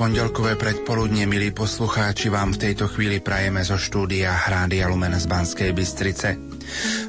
pondelkové 0.00 0.56
predpoludne, 0.56 1.28
milí 1.28 1.52
poslucháči, 1.52 2.32
vám 2.32 2.56
v 2.56 2.72
tejto 2.72 2.88
chvíli 2.88 3.20
prajeme 3.20 3.60
zo 3.60 3.76
štúdia 3.76 4.32
Hrádia 4.32 4.88
Lumen 4.88 5.12
z 5.12 5.28
Banskej 5.28 5.76
Bystrice. 5.76 6.40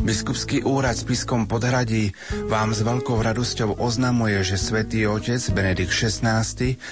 Biskupský 0.04 0.68
úrad 0.68 1.00
s 1.00 1.07
Piskom 1.07 1.48
Podhradí 1.48 2.12
vám 2.52 2.75
s 2.75 2.84
veľkou 2.84 3.16
radosťou 3.16 3.80
oznamuje, 3.80 4.43
že 4.43 4.60
svätý 4.60 5.07
otec 5.07 5.39
Benedikt 5.56 5.96
XVI, 5.96 6.43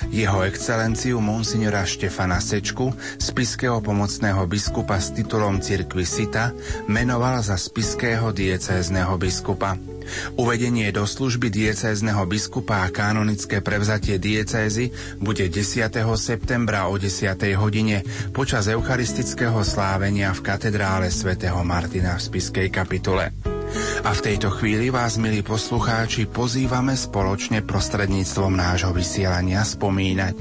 jeho 0.07 0.39
excelenciu 0.47 1.19
monsignora 1.19 1.83
Štefana 1.83 2.39
Sečku, 2.39 2.95
spiského 3.19 3.83
pomocného 3.83 4.47
biskupa 4.47 5.03
s 5.03 5.11
titulom 5.11 5.59
cirkvi 5.59 6.07
Sita, 6.07 6.55
menoval 6.87 7.43
za 7.43 7.59
spiského 7.59 8.31
diecézneho 8.31 9.19
biskupa. 9.19 9.88
Uvedenie 10.35 10.89
do 10.89 11.05
služby 11.05 11.51
diecézneho 11.51 12.23
biskupa 12.25 12.85
a 12.85 12.93
kanonické 12.93 13.59
prevzatie 13.59 14.17
diecézy 14.17 14.89
bude 15.19 15.45
10. 15.45 15.91
septembra 16.15 16.87
o 16.87 16.95
10. 16.95 17.35
hodine 17.59 18.01
počas 18.31 18.71
eucharistického 18.71 19.61
slávenia 19.61 20.31
v 20.33 20.41
katedrále 20.41 21.07
svätého 21.11 21.59
Martina 21.61 22.15
v 22.17 22.25
spiskej 22.25 22.67
kapitule. 22.71 23.58
A 24.01 24.15
v 24.15 24.23
tejto 24.25 24.49
chvíli 24.49 24.89
vás, 24.89 25.21
milí 25.21 25.45
poslucháči, 25.45 26.25
pozývame 26.25 26.97
spoločne 26.97 27.61
prostredníctvom 27.61 28.57
nášho 28.57 28.89
vysielania 28.95 29.61
spomínať. 29.61 30.35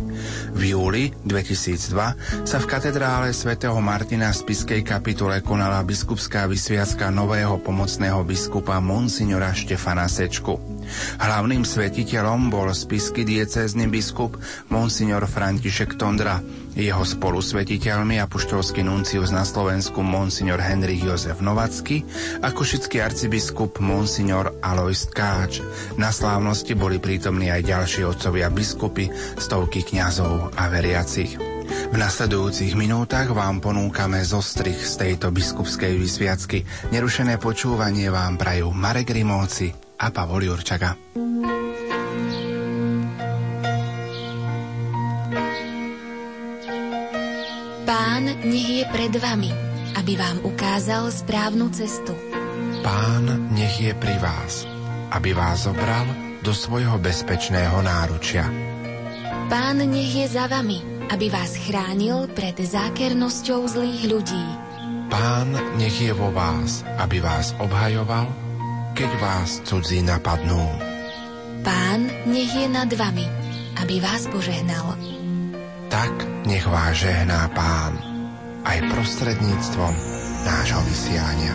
V 0.56 0.60
júli 0.72 1.12
2002 1.26 2.48
sa 2.48 2.58
v 2.62 2.66
katedrále 2.70 3.36
svätého 3.36 3.76
Martina 3.84 4.32
v 4.32 4.40
Spiskej 4.40 4.80
kapitule 4.80 5.44
konala 5.44 5.84
biskupská 5.84 6.48
vysviacka 6.48 7.12
nového 7.12 7.60
pomocného 7.60 8.24
biskupa 8.24 8.80
Monsignora 8.80 9.52
Štefana 9.52 10.08
Sečku. 10.08 10.56
Hlavným 11.20 11.68
svetiteľom 11.68 12.48
bol 12.48 12.72
spisky 12.72 13.28
diecézny 13.28 13.92
biskup 13.92 14.40
Monsignor 14.72 15.28
František 15.28 16.00
Tondra, 16.00 16.40
jeho 16.78 17.02
spolusvetiteľmi 17.02 18.22
apoštolský 18.22 18.86
nuncius 18.86 19.34
na 19.34 19.42
Slovensku 19.42 19.98
Monsignor 20.06 20.62
Henrik 20.62 21.02
Jozef 21.02 21.42
Novacky 21.42 22.06
a 22.38 22.54
košický 22.54 23.02
arcibiskup 23.02 23.82
Monsignor 23.82 24.54
Alois 24.62 25.10
Tkáč. 25.10 25.58
Na 25.98 26.14
slávnosti 26.14 26.78
boli 26.78 27.02
prítomní 27.02 27.50
aj 27.50 27.66
ďalší 27.66 28.06
otcovia 28.06 28.46
biskupy, 28.46 29.10
stovky 29.42 29.82
kňazov 29.82 30.54
a 30.54 30.70
veriacich. 30.70 31.34
V 31.68 31.96
nasledujúcich 31.98 32.78
minútach 32.78 33.28
vám 33.28 33.60
ponúkame 33.60 34.22
zostrich 34.24 34.78
z 34.78 34.94
tejto 35.02 35.34
biskupskej 35.34 35.98
vysviacky. 35.98 36.64
Nerušené 36.94 37.36
počúvanie 37.42 38.08
vám 38.08 38.40
prajú 38.40 38.72
Marek 38.72 39.12
Rimóci 39.12 39.74
a 39.98 40.08
Pavol 40.08 40.48
Jurčaga. 40.48 41.27
Pán 48.18 48.34
nech 48.50 48.82
je 48.82 48.84
pred 48.90 49.14
vami, 49.14 49.46
aby 49.94 50.18
vám 50.18 50.42
ukázal 50.42 51.06
správnu 51.06 51.70
cestu. 51.70 52.18
Pán 52.82 53.54
nech 53.54 53.78
je 53.78 53.94
pri 53.94 54.18
vás, 54.18 54.66
aby 55.14 55.30
vás 55.30 55.70
zobral 55.70 56.02
do 56.42 56.50
svojho 56.50 56.98
bezpečného 56.98 57.78
náručia. 57.78 58.42
Pán 59.46 59.78
nech 59.86 60.18
je 60.18 60.26
za 60.34 60.50
vami, 60.50 60.82
aby 61.14 61.30
vás 61.30 61.62
chránil 61.62 62.26
pred 62.34 62.58
zákernosťou 62.58 63.70
zlých 63.70 64.10
ľudí. 64.10 64.46
Pán 65.14 65.54
nech 65.78 66.02
je 66.02 66.10
vo 66.10 66.34
vás, 66.34 66.82
aby 66.98 67.22
vás 67.22 67.54
obhajoval, 67.62 68.34
keď 68.98 69.10
vás 69.22 69.62
cudzí 69.62 70.02
napadnú. 70.02 70.66
Pán 71.62 72.10
nech 72.26 72.50
je 72.50 72.66
nad 72.66 72.90
vami, 72.90 73.30
aby 73.78 74.02
vás 74.02 74.26
požehnal 74.26 74.98
tak 75.88 76.12
nech 76.46 76.66
vás 76.68 76.94
žehná 76.96 77.48
Pán 77.56 78.07
aj 78.64 78.78
prostredníctvom 78.90 79.94
nášho 80.46 80.80
vysiania. 80.86 81.54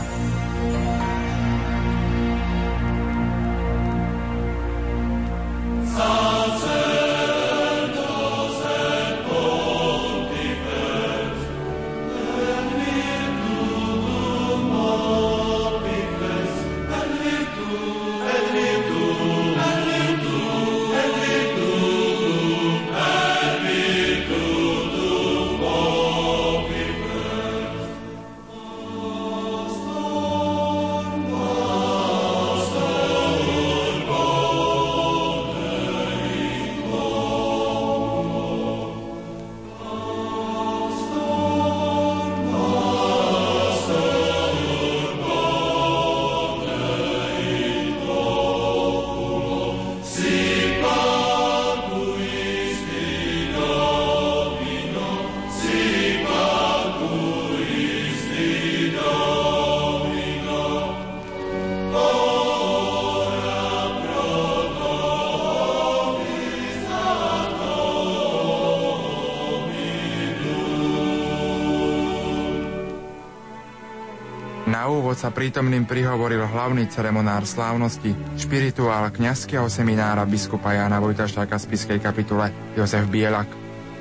Sa 75.14 75.30
prítomným 75.30 75.86
prihovoril 75.86 76.44
hlavný 76.44 76.90
ceremonár 76.90 77.46
slávnosti, 77.46 78.14
špirituál 78.36 79.14
kňazského 79.14 79.70
seminára 79.70 80.26
biskupa 80.26 80.74
Jána 80.74 81.00
Vojtaštáka 81.00 81.56
z 81.62 81.66
Piskej 81.70 82.00
kapitule 82.02 82.50
Jozef 82.74 83.06
Bielak. 83.08 83.48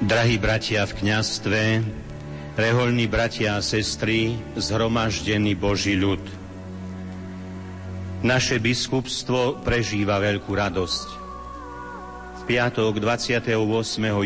Drahí 0.02 0.40
bratia 0.40 0.82
v 0.88 0.92
kňastve, 0.98 1.60
reholní 2.58 3.06
bratia 3.06 3.56
a 3.56 3.64
sestry, 3.64 4.34
zhromaždený 4.58 5.54
Boží 5.54 5.94
ľud. 5.94 6.20
Naše 8.26 8.58
biskupstvo 8.58 9.62
prežíva 9.62 10.18
veľkú 10.18 10.50
radosť. 10.50 11.08
V 12.42 12.42
piatok 12.50 12.98
28. 12.98 13.54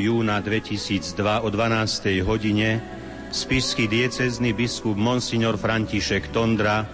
júna 0.00 0.40
2002 0.40 1.44
o 1.44 1.48
12. 1.52 2.24
hodine 2.24 2.95
Spišský 3.26 3.90
diecezný 3.90 4.54
biskup 4.54 4.94
Monsignor 4.94 5.58
František 5.58 6.30
Tondra 6.30 6.86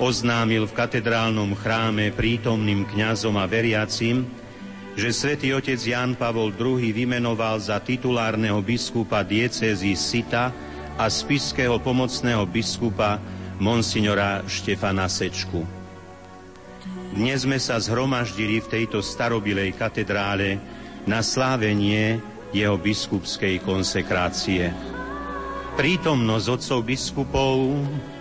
oznámil 0.00 0.66
v 0.66 0.76
katedrálnom 0.76 1.54
chráme 1.54 2.10
prítomným 2.10 2.88
kňazom 2.88 3.36
a 3.38 3.46
veriacim, 3.46 4.26
že 4.94 5.10
svätý 5.10 5.54
otec 5.54 5.78
Ján 5.78 6.14
Pavol 6.14 6.54
II 6.54 6.82
vymenoval 6.94 7.58
za 7.58 7.82
titulárneho 7.82 8.62
biskupa 8.62 9.26
diecézy 9.26 9.94
Sita 9.98 10.54
a 10.94 11.04
spiského 11.10 11.82
pomocného 11.82 12.46
biskupa 12.46 13.18
Monsignora 13.58 14.42
Štefana 14.46 15.10
Sečku. 15.10 15.62
Dnes 17.14 17.46
sme 17.46 17.62
sa 17.62 17.78
zhromaždili 17.78 18.58
v 18.58 18.70
tejto 18.70 18.98
starobilej 18.98 19.78
katedrále 19.78 20.58
na 21.06 21.22
slávenie 21.22 22.18
jeho 22.50 22.74
biskupskej 22.74 23.62
konsekrácie. 23.62 24.93
Prítomnosť 25.74 26.46
otcov 26.54 26.80
biskupov 26.86 27.74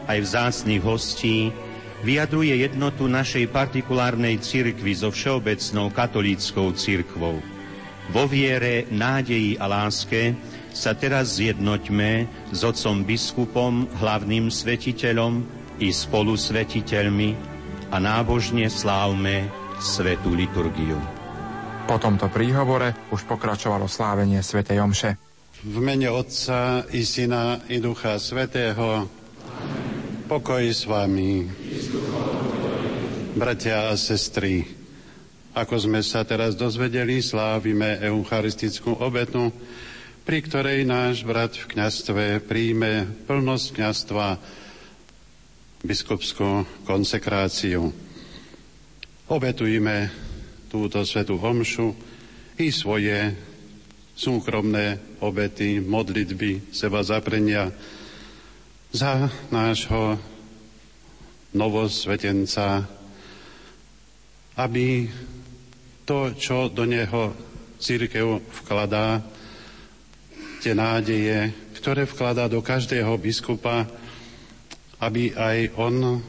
aj 0.09 0.17
vzácných 0.25 0.81
hostí 0.81 1.53
vyjadruje 2.01 2.65
jednotu 2.65 3.05
našej 3.05 3.45
partikulárnej 3.53 4.41
cirkvi 4.41 4.97
so 4.97 5.13
všeobecnou 5.13 5.93
katolíckou 5.93 6.73
cirkvou. 6.73 7.37
Vo 8.09 8.23
viere, 8.25 8.89
nádeji 8.89 9.61
a 9.61 9.69
láske 9.69 10.33
sa 10.73 10.97
teraz 10.97 11.37
zjednoťme 11.37 12.25
s 12.49 12.59
otcom 12.65 13.05
biskupom, 13.05 13.85
hlavným 14.01 14.49
svetiteľom 14.49 15.45
i 15.77 15.93
spolusvetiteľmi 15.93 17.29
a 17.93 18.01
nábožne 18.01 18.65
slávme 18.65 19.45
svetú 19.77 20.33
liturgiu. 20.33 20.97
Po 21.85 22.01
tomto 22.01 22.33
príhovore 22.33 22.97
už 23.13 23.29
pokračovalo 23.29 23.85
slávenie 23.85 24.41
svätej 24.41 24.81
Omše. 24.81 25.32
V 25.63 25.79
mene 25.79 26.11
Otca 26.11 26.83
i 26.91 27.07
Syna 27.07 27.55
i 27.71 27.79
Ducha 27.79 28.19
Svetého 28.19 29.07
pokoj 30.27 30.59
s 30.59 30.83
vami. 30.83 31.47
Bratia 33.31 33.87
a 33.87 33.95
sestry, 33.95 34.67
ako 35.55 35.87
sme 35.87 36.03
sa 36.03 36.27
teraz 36.27 36.59
dozvedeli, 36.59 37.23
slávime 37.23 37.95
eucharistickú 38.03 38.91
obetu, 38.99 39.55
pri 40.27 40.43
ktorej 40.43 40.83
náš 40.83 41.23
brat 41.23 41.55
v 41.55 41.79
kňastve 41.79 42.43
príjme 42.43 43.23
plnosť 43.23 43.67
kňastva 43.79 44.27
biskupskú 45.79 46.67
konsekráciu. 46.83 47.87
Obetujme 49.31 50.11
túto 50.67 50.99
svetú 51.07 51.39
homšu 51.39 51.95
i 52.59 52.67
svoje 52.67 53.52
súkromné 54.13 55.17
obety, 55.19 55.81
modlitby, 55.81 56.69
seba 56.69 57.01
zaprenia 57.01 57.73
za 58.93 59.25
nášho 59.49 60.21
novosvetenca, 61.53 62.85
aby 64.57 65.09
to, 66.05 66.37
čo 66.37 66.69
do 66.69 66.85
neho 66.85 67.33
církev 67.81 68.41
vkladá, 68.63 69.25
tie 70.61 70.77
nádeje, 70.77 71.51
ktoré 71.75 72.05
vkladá 72.05 72.47
do 72.47 72.61
každého 72.61 73.17
biskupa, 73.17 73.89
aby 75.01 75.35
aj 75.35 75.57
on 75.75 76.23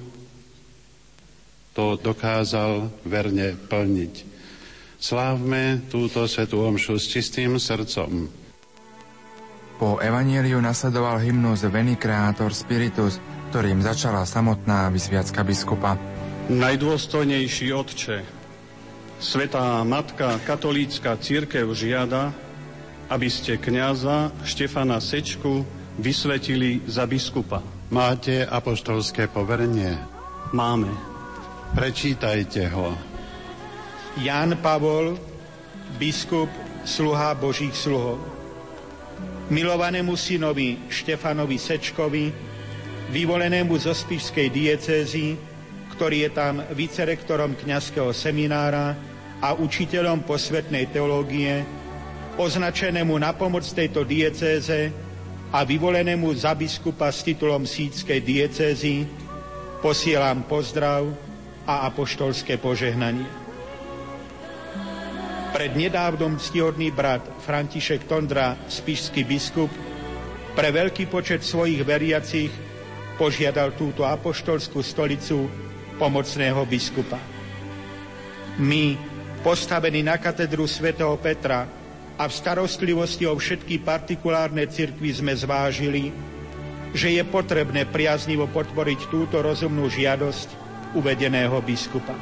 to 1.74 1.94
dokázal 2.00 2.90
verne 3.06 3.54
plniť. 3.70 4.33
Slávme 5.04 5.84
túto 5.92 6.24
svetú 6.24 6.64
omšu 6.64 6.96
s 6.96 7.12
čistým 7.12 7.60
srdcom. 7.60 8.24
Po 9.76 10.00
evanieliu 10.00 10.56
nasledoval 10.64 11.20
hymnus 11.20 11.60
Veni 11.68 11.92
Creator 12.00 12.48
Spiritus, 12.56 13.20
ktorým 13.52 13.84
začala 13.84 14.24
samotná 14.24 14.88
vysviacka 14.88 15.44
biskupa. 15.44 16.00
Najdôstojnejší 16.48 17.68
Otče, 17.76 18.24
Svetá 19.20 19.84
Matka 19.84 20.40
Katolícka 20.40 21.20
Církev 21.20 21.68
žiada, 21.76 22.32
aby 23.12 23.28
ste 23.28 23.60
kňaza 23.60 24.32
Štefana 24.40 25.04
Sečku 25.04 25.68
vysvetili 26.00 26.80
za 26.88 27.04
biskupa. 27.04 27.60
Máte 27.92 28.40
apoštolské 28.40 29.28
poverenie? 29.28 30.00
Máme. 30.56 30.88
Prečítajte 31.76 32.72
ho. 32.72 33.13
Jan 34.14 34.54
Pavol, 34.62 35.18
biskup, 35.98 36.46
sluha 36.86 37.34
Božích 37.34 37.74
sluhov. 37.74 38.22
Milovanému 39.50 40.14
synovi 40.14 40.86
Štefanovi 40.86 41.58
Sečkovi, 41.58 42.30
vyvolenému 43.10 43.74
zo 43.74 43.90
Spišskej 43.90 44.54
diecézy, 44.54 45.34
ktorý 45.98 46.26
je 46.26 46.30
tam 46.30 46.62
vicerektorom 46.78 47.58
kňazského 47.58 48.14
seminára 48.14 48.94
a 49.42 49.58
učiteľom 49.58 50.22
posvetnej 50.22 50.94
teológie, 50.94 51.66
označenému 52.38 53.18
na 53.18 53.34
pomoc 53.34 53.66
tejto 53.66 54.06
diecéze 54.06 54.94
a 55.50 55.66
vyvolenému 55.66 56.30
za 56.38 56.54
biskupa 56.54 57.10
s 57.10 57.26
titulom 57.26 57.66
Sýckej 57.66 58.22
diecézy 58.22 59.10
posielam 59.82 60.46
pozdrav 60.46 61.02
a 61.66 61.90
apoštolské 61.90 62.62
požehnanie. 62.62 63.43
Pred 65.54 65.78
nedávnom 65.78 66.34
ctihodný 66.34 66.90
brat 66.90 67.22
František 67.46 68.10
Tondra, 68.10 68.58
spišský 68.66 69.22
biskup, 69.22 69.70
pre 70.58 70.74
veľký 70.74 71.06
počet 71.06 71.46
svojich 71.46 71.78
veriacich 71.86 72.50
požiadal 73.14 73.78
túto 73.78 74.02
apoštolskú 74.02 74.82
stolicu 74.82 75.46
pomocného 75.94 76.58
biskupa. 76.66 77.22
My, 78.58 78.98
postavení 79.46 80.02
na 80.02 80.18
katedru 80.18 80.66
svätého 80.66 81.14
Petra, 81.22 81.70
a 82.18 82.26
v 82.26 82.34
starostlivosti 82.34 83.22
o 83.26 83.38
všetky 83.38 83.78
partikulárne 83.82 84.66
cirkvy 84.66 85.10
sme 85.22 85.38
zvážili, 85.38 86.10
že 86.94 87.14
je 87.14 87.22
potrebné 87.26 87.86
priaznivo 87.86 88.50
podporiť 88.50 89.06
túto 89.06 89.38
rozumnú 89.38 89.86
žiadosť 89.86 90.50
uvedeného 90.98 91.58
biskupa. 91.62 92.14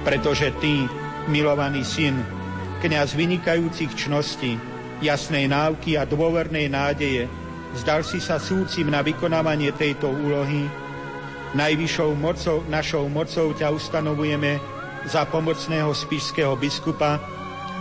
Pretože 0.00 0.48
ty, 0.64 0.88
milovaný 1.30 1.86
syn, 1.86 2.18
kňaz 2.82 3.14
vynikajúcich 3.14 3.94
čností, 3.94 4.58
jasnej 4.98 5.46
návky 5.46 5.94
a 5.94 6.02
dôvernej 6.02 6.66
nádeje, 6.66 7.30
zdal 7.78 8.02
si 8.02 8.18
sa 8.18 8.42
súcim 8.42 8.90
na 8.90 9.00
vykonávanie 9.00 9.70
tejto 9.78 10.10
úlohy, 10.10 10.66
najvyššou 11.54 12.10
mocou, 12.18 12.66
našou 12.66 13.06
mocou 13.06 13.54
ťa 13.54 13.70
ustanovujeme 13.70 14.58
za 15.06 15.24
pomocného 15.30 15.94
spišského 15.94 16.58
biskupa, 16.58 17.22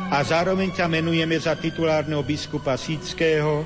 a 0.10 0.26
zároveň 0.26 0.74
ťa 0.74 0.90
menujeme 0.90 1.38
za 1.38 1.54
titulárneho 1.54 2.26
biskupa 2.26 2.74
Síckého 2.74 3.62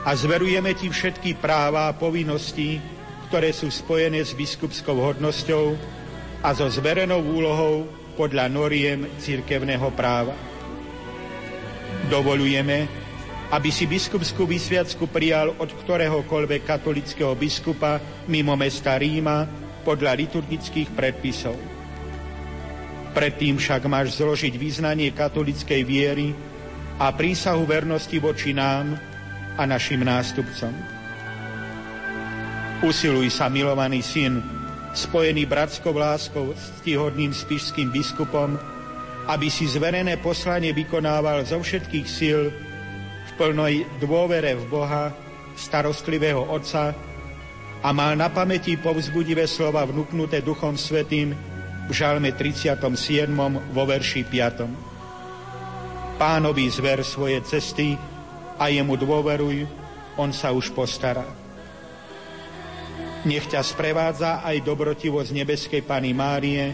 a 0.00 0.16
zverujeme 0.16 0.72
ti 0.72 0.88
všetky 0.88 1.36
práva 1.36 1.92
a 1.92 1.96
povinnosti, 1.96 2.80
ktoré 3.28 3.52
sú 3.52 3.68
spojené 3.68 4.24
s 4.24 4.32
biskupskou 4.32 4.96
hodnosťou 4.96 5.76
a 6.40 6.56
so 6.56 6.64
zverenou 6.64 7.20
úlohou 7.20 7.84
podľa 8.14 8.46
noriem 8.50 9.06
cirkevného 9.18 9.88
práva. 9.94 10.34
Dovolujeme, 12.06 12.86
aby 13.50 13.70
si 13.74 13.86
biskupskú 13.86 14.46
vysviacku 14.46 15.10
prijal 15.10 15.54
od 15.58 15.70
ktoréhokoľvek 15.74 16.62
katolického 16.62 17.34
biskupa 17.34 17.98
mimo 18.30 18.54
mesta 18.54 18.94
Ríma 18.94 19.46
podľa 19.82 20.14
liturgických 20.14 20.94
predpisov. 20.94 21.58
Predtým 23.10 23.58
však 23.58 23.90
máš 23.90 24.22
zložiť 24.22 24.54
význanie 24.54 25.10
katolickej 25.10 25.82
viery 25.82 26.30
a 27.02 27.10
prísahu 27.10 27.66
vernosti 27.66 28.14
voči 28.22 28.54
nám 28.54 28.94
a 29.58 29.66
našim 29.66 30.06
nástupcom. 30.06 30.70
Usiluj 32.86 33.34
sa, 33.34 33.50
milovaný 33.50 34.00
syn, 34.00 34.59
spojený 34.94 35.46
bratskou 35.46 35.94
láskou 35.94 36.50
s 36.54 36.82
tihodným 36.82 37.30
spišským 37.30 37.94
biskupom, 37.94 38.58
aby 39.30 39.46
si 39.46 39.70
zverené 39.70 40.18
poslanie 40.18 40.74
vykonával 40.74 41.46
zo 41.46 41.62
všetkých 41.62 42.08
síl 42.08 42.50
v 43.26 43.30
plnej 43.38 43.86
dôvere 44.02 44.58
v 44.58 44.64
Boha, 44.66 45.14
starostlivého 45.54 46.50
Otca 46.50 46.94
a 47.80 47.88
mal 47.94 48.16
na 48.16 48.28
pamäti 48.28 48.76
povzbudivé 48.76 49.46
slova 49.46 49.86
vnúknuté 49.86 50.44
Duchom 50.44 50.76
Svetým, 50.76 51.32
v 51.90 51.92
žalme 51.92 52.30
37. 52.30 52.78
vo 53.74 53.82
verši 53.82 54.22
5. 54.22 56.22
Pánovi 56.22 56.70
zver 56.70 57.02
svoje 57.02 57.42
cesty 57.42 57.98
a 58.60 58.70
jemu 58.70 58.94
dôveruj, 58.94 59.66
on 60.14 60.30
sa 60.30 60.54
už 60.54 60.70
postará. 60.70 61.39
Nech 63.20 63.52
ťa 63.52 63.60
sprevádza 63.60 64.40
aj 64.40 64.64
dobrotivosť 64.64 65.30
nebeskej 65.36 65.84
Pany 65.84 66.16
Márie, 66.16 66.72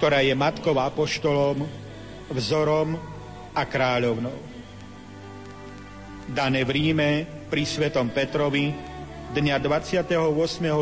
ktorá 0.00 0.24
je 0.24 0.32
matkou 0.32 0.72
apoštolom, 0.72 1.68
vzorom 2.32 2.96
a 3.52 3.62
kráľovnou. 3.68 4.32
Dané 6.32 6.64
v 6.64 6.70
Ríme 6.72 7.10
pri 7.52 7.68
Svetom 7.68 8.08
Petrovi 8.08 8.72
dňa 9.36 9.60
28. 9.60 10.16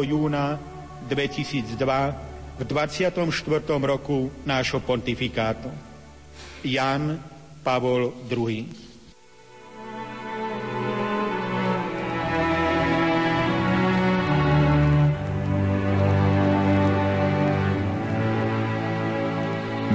júna 0.06 0.62
2002 1.11 1.75
v 2.58 2.62
24. 2.62 3.18
roku 3.82 4.30
nášho 4.47 4.78
pontifikátu. 4.78 5.75
Jan 6.62 7.18
Pavol 7.66 8.14
II. 8.30 8.88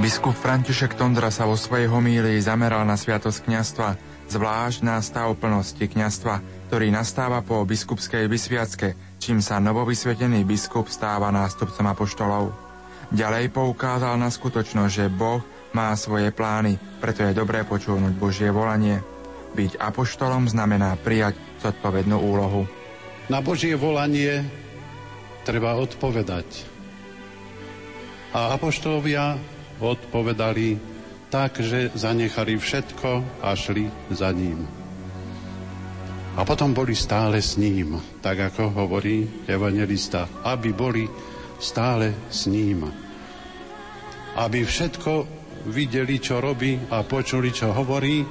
Biskup 0.04 0.36
František 0.36 1.00
Tondra 1.00 1.32
sa 1.32 1.48
vo 1.48 1.56
svojej 1.56 1.88
homílii 1.88 2.36
zameral 2.36 2.84
na 2.84 2.92
sviatosť 2.92 3.48
kňastva, 3.48 3.96
zvlášť 4.28 4.84
na 4.84 5.00
stav 5.00 5.32
plnosti 5.32 5.80
kňastva, 5.80 6.44
ktorý 6.68 6.92
nastáva 6.92 7.40
po 7.40 7.64
biskupskej 7.64 8.28
vysviacke, 8.28 8.92
čím 9.16 9.40
sa 9.40 9.56
novovysvetený 9.64 10.44
biskup 10.44 10.92
stáva 10.92 11.32
nástupcom 11.32 11.88
apoštolov. 11.88 12.52
Ďalej 13.16 13.48
poukázal 13.56 14.20
na 14.20 14.28
skutočnosť, 14.28 14.92
že 14.92 15.08
Boh 15.08 15.40
má 15.72 15.96
svoje 15.96 16.28
plány, 16.36 16.76
preto 17.00 17.24
je 17.24 17.32
dobré 17.32 17.64
počúvnuť 17.64 18.12
Božie 18.20 18.52
volanie. 18.52 19.00
Byť 19.56 19.80
apoštolom 19.80 20.52
znamená 20.52 21.00
prijať 21.00 21.40
zodpovednú 21.64 22.20
úlohu. 22.20 22.68
Na 23.32 23.40
Božie 23.40 23.72
volanie 23.72 24.44
treba 25.48 25.80
odpovedať. 25.80 26.44
A 28.36 28.52
apoštolovia 28.52 29.40
odpovedali 29.80 30.78
tak, 31.30 31.58
že 31.58 31.90
zanechali 31.94 32.54
všetko 32.58 33.42
a 33.42 33.54
šli 33.58 33.90
za 34.14 34.30
ním. 34.30 34.66
A 36.34 36.42
potom 36.42 36.74
boli 36.74 36.98
stále 36.98 37.38
s 37.38 37.54
ním, 37.54 37.94
tak 38.18 38.50
ako 38.50 38.74
hovorí 38.74 39.46
evangelista, 39.46 40.26
aby 40.42 40.74
boli 40.74 41.06
stále 41.62 42.10
s 42.26 42.50
ním. 42.50 42.86
Aby 44.34 44.66
všetko 44.66 45.12
videli, 45.70 46.18
čo 46.18 46.42
robí 46.42 46.74
a 46.90 47.06
počuli, 47.06 47.54
čo 47.54 47.70
hovorí 47.70 48.26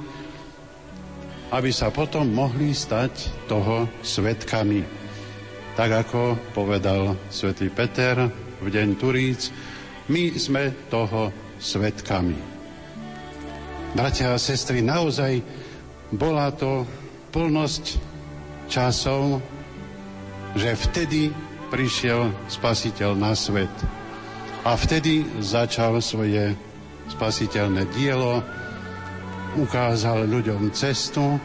aby 1.54 1.70
sa 1.70 1.94
potom 1.94 2.26
mohli 2.26 2.74
stať 2.74 3.46
toho 3.46 3.86
svetkami. 4.02 4.82
Tak 5.78 5.90
ako 6.06 6.50
povedal 6.50 7.14
svätý 7.30 7.70
Peter 7.70 8.26
v 8.58 8.66
deň 8.66 8.88
Turíc, 8.98 9.54
my 10.08 10.36
sme 10.36 10.72
toho 10.92 11.32
svetkami. 11.56 12.36
Bratia 13.94 14.34
a 14.34 14.42
sestry, 14.42 14.82
naozaj 14.82 15.38
bola 16.10 16.50
to 16.50 16.82
plnosť 17.30 17.96
časov, 18.66 19.38
že 20.58 20.74
vtedy 20.74 21.30
prišiel 21.70 22.30
Spasiteľ 22.46 23.18
na 23.18 23.34
svet. 23.34 23.72
A 24.64 24.78
vtedy 24.78 25.26
začal 25.42 25.98
svoje 26.00 26.56
spasiteľné 27.12 27.84
dielo, 27.92 28.40
ukázal 29.60 30.24
ľuďom 30.24 30.72
cestu, 30.72 31.36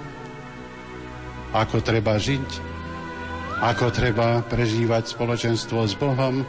ako 1.52 1.82
treba 1.82 2.16
žiť, 2.16 2.48
ako 3.60 3.86
treba 3.92 4.40
prežívať 4.46 5.12
spoločenstvo 5.12 5.84
s 5.84 5.94
Bohom. 5.98 6.46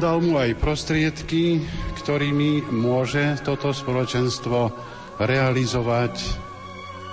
Dal 0.00 0.24
mu 0.24 0.40
aj 0.40 0.56
prostriedky, 0.56 1.60
ktorými 2.00 2.64
môže 2.72 3.36
toto 3.44 3.76
spoločenstvo 3.76 4.72
realizovať. 5.20 6.16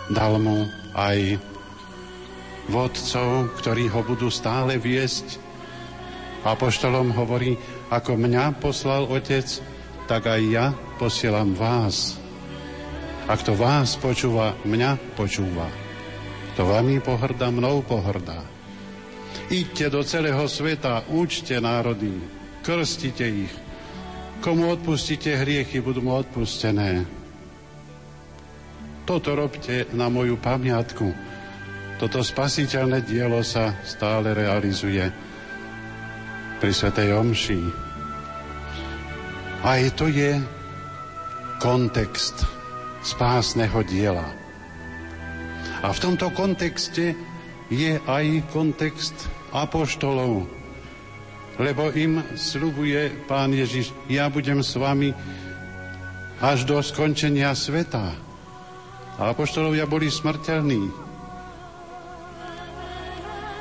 Dal 0.07 0.39
mu 0.39 0.63
aj 0.95 1.43
vodcov, 2.71 3.51
ktorí 3.59 3.91
ho 3.91 3.99
budú 4.07 4.31
stále 4.31 4.79
viesť. 4.79 5.43
Apoštolom 6.47 7.11
hovorí, 7.19 7.59
ako 7.91 8.15
mňa 8.15 8.63
poslal 8.63 9.11
Otec, 9.11 9.59
tak 10.07 10.31
aj 10.31 10.41
ja 10.47 10.71
posielam 10.95 11.51
vás. 11.59 12.15
A 13.27 13.35
kto 13.35 13.59
vás 13.59 13.99
počúva, 13.99 14.55
mňa 14.63 15.19
počúva. 15.19 15.67
Kto 16.55 16.63
vami 16.63 17.03
pohrda, 17.03 17.51
mnou 17.51 17.83
pohrdá. 17.83 18.39
Idte 19.51 19.91
do 19.91 19.99
celého 20.01 20.47
sveta, 20.47 21.05
učte 21.11 21.59
národy, 21.59 22.38
krstite 22.69 23.25
ich. 23.25 23.53
Komu 24.45 24.69
odpustíte 24.69 25.33
hriechy, 25.33 25.81
budú 25.81 26.05
mu 26.05 26.13
odpustené. 26.13 27.01
Toto 29.09 29.33
robte 29.33 29.89
na 29.97 30.05
moju 30.05 30.37
pamiatku. 30.37 31.09
Toto 31.97 32.21
spasiteľné 32.21 33.01
dielo 33.09 33.41
sa 33.41 33.73
stále 33.81 34.37
realizuje 34.37 35.01
pri 36.61 36.69
Svetej 36.69 37.09
Omši. 37.17 37.61
Aj 39.65 39.81
to 39.97 40.05
je 40.05 40.37
kontext 41.57 42.45
spásneho 43.01 43.81
diela. 43.81 44.29
A 45.81 45.89
v 45.89 45.97
tomto 46.05 46.29
kontexte 46.37 47.17
je 47.73 47.97
aj 47.97 48.25
kontext 48.53 49.25
apoštolov, 49.57 50.58
lebo 51.59 51.91
im 51.91 52.23
slubuje 52.39 53.11
pán 53.27 53.51
Ježiš, 53.51 53.91
ja 54.07 54.31
budem 54.31 54.63
s 54.63 54.79
vami 54.79 55.11
až 56.39 56.63
do 56.63 56.79
skončenia 56.79 57.51
sveta. 57.51 58.15
A 59.19 59.35
apoštolovia 59.35 59.83
boli 59.83 60.07
smrteľní. 60.07 60.87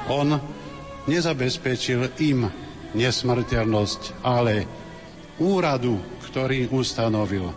On 0.07 0.38
nezabezpečil 1.11 2.14
im 2.23 2.47
nesmrteľnosť, 2.95 4.23
ale 4.23 4.62
úradu, 5.43 5.99
ktorý 6.31 6.71
ustanovil 6.71 7.50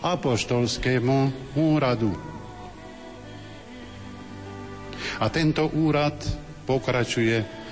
apoštolskému 0.00 1.52
úradu. 1.60 2.16
A 5.20 5.28
tento 5.28 5.68
úrad 5.76 6.16
pokračuje 6.64 7.65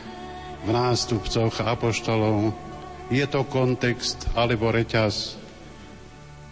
v 0.64 0.68
nástupcoch 0.73 1.52
apoštolov. 1.61 2.56
Je 3.12 3.25
to 3.28 3.44
kontext 3.44 4.33
alebo 4.33 4.73
reťaz 4.73 5.37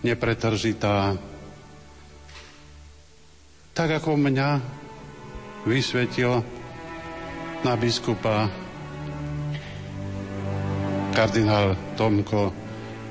nepretržitá. 0.05 1.17
Tak 3.73 3.89
ako 4.05 4.21
mňa 4.21 4.51
vysvetil 5.65 6.45
na 7.65 7.73
biskupa 7.79 8.53
kardinál 11.13 11.77
Tomko, 11.97 12.53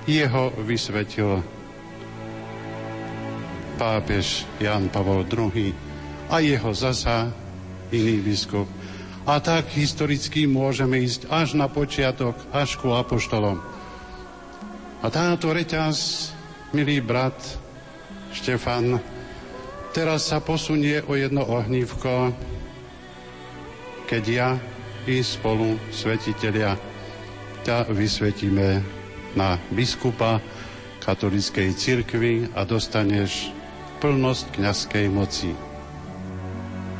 jeho 0.06 0.54
vysvetil 0.62 1.42
pápež 3.78 4.46
Jan 4.62 4.90
Pavol 4.94 5.26
II 5.26 5.74
a 6.30 6.38
jeho 6.42 6.70
zasa 6.74 7.34
iný 7.90 8.22
biskup. 8.22 8.81
A 9.22 9.38
tak 9.38 9.70
historicky 9.78 10.50
môžeme 10.50 10.98
ísť 10.98 11.30
až 11.30 11.54
na 11.54 11.70
počiatok, 11.70 12.34
až 12.50 12.78
ku 12.82 12.90
apoštolom. 12.98 13.62
A 15.02 15.08
táto 15.14 15.54
reťaz, 15.54 16.30
milý 16.74 17.02
brat 17.02 17.38
Štefan, 18.34 18.98
teraz 19.94 20.30
sa 20.30 20.42
posunie 20.42 21.06
o 21.06 21.14
jedno 21.14 21.46
ohnívko, 21.46 22.34
keď 24.10 24.24
ja 24.28 24.50
i 25.10 25.22
spolu 25.26 25.78
svetitelia 25.90 26.78
ťa 27.66 27.90
vysvetíme 27.90 28.82
na 29.38 29.58
biskupa 29.74 30.42
katolíckej 31.02 31.74
cirkvi 31.74 32.50
a 32.54 32.66
dostaneš 32.66 33.50
plnosť 34.02 34.46
kňazskej 34.58 35.06
moci. 35.10 35.54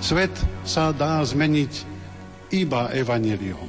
Svet 0.02 0.34
sa 0.66 0.90
dá 0.90 1.22
zmeniť 1.22 1.91
iba 2.52 2.92
evaneliom. 2.92 3.68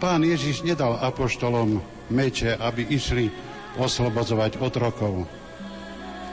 Pán 0.00 0.24
Ježiš 0.24 0.64
nedal 0.64 0.96
apoštolom 0.96 1.80
meče, 2.08 2.56
aby 2.56 2.88
išli 2.88 3.28
oslobodzovať 3.76 4.58
otrokov. 4.58 5.28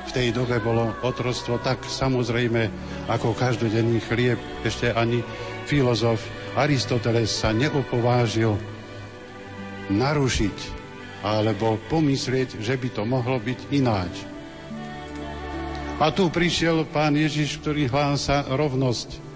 V 0.08 0.12
tej 0.16 0.32
dobe 0.32 0.64
bolo 0.64 0.96
otrostvo 1.04 1.60
tak 1.60 1.84
samozrejme 1.84 2.72
ako 3.12 3.36
každodenný 3.36 4.00
chlieb. 4.08 4.40
Ešte 4.64 4.96
ani 4.96 5.20
filozof 5.68 6.24
Aristoteles 6.56 7.28
sa 7.28 7.52
neopovážil 7.52 8.56
narušiť 9.92 10.58
alebo 11.28 11.76
pomyslieť, 11.92 12.64
že 12.64 12.80
by 12.80 12.88
to 12.96 13.04
mohlo 13.04 13.36
byť 13.36 13.60
ináč. 13.76 14.16
A 15.98 16.14
tu 16.14 16.32
prišiel 16.32 16.88
pán 16.88 17.18
Ježiš, 17.18 17.60
ktorý 17.60 17.90
hlása 17.92 18.48
rovnosť 18.48 19.27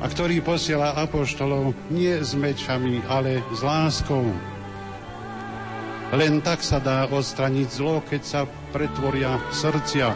a 0.00 0.04
ktorý 0.08 0.40
posiela 0.40 0.96
apoštolov 0.96 1.76
nie 1.92 2.16
s 2.16 2.32
mečami, 2.32 3.04
ale 3.04 3.44
s 3.52 3.60
láskou. 3.60 4.24
Len 6.10 6.42
tak 6.42 6.64
sa 6.64 6.82
dá 6.82 7.06
odstraniť 7.06 7.68
zlo, 7.70 8.02
keď 8.02 8.22
sa 8.24 8.40
pretvoria 8.74 9.38
srdcia. 9.54 10.10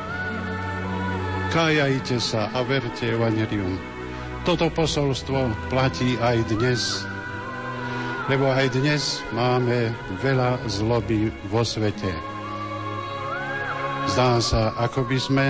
Kájajte 1.54 2.18
sa 2.18 2.50
a 2.50 2.66
verte 2.66 3.14
Evangelium. 3.14 3.78
Toto 4.42 4.72
posolstvo 4.74 5.70
platí 5.70 6.18
aj 6.18 6.50
dnes, 6.50 7.06
lebo 8.26 8.50
aj 8.50 8.74
dnes 8.74 9.22
máme 9.30 9.94
veľa 10.18 10.66
zloby 10.66 11.30
vo 11.48 11.62
svete. 11.62 12.10
Zdá 14.10 14.42
sa, 14.42 14.74
ako 14.76 15.06
by 15.08 15.18
sme 15.20 15.46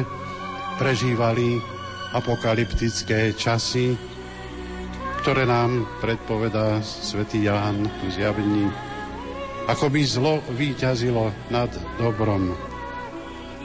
prežívali 0.78 1.58
apokalyptické 2.14 3.34
časy, 3.34 3.98
ktoré 5.25 5.49
nám 5.49 5.88
predpovedá 6.04 6.85
svätý 6.85 7.49
Ján 7.49 7.88
v 7.88 8.12
zjavení. 8.12 8.69
Ako 9.73 9.88
by 9.88 10.04
zlo 10.04 10.45
výťazilo 10.52 11.33
nad 11.49 11.73
dobrom. 11.97 12.52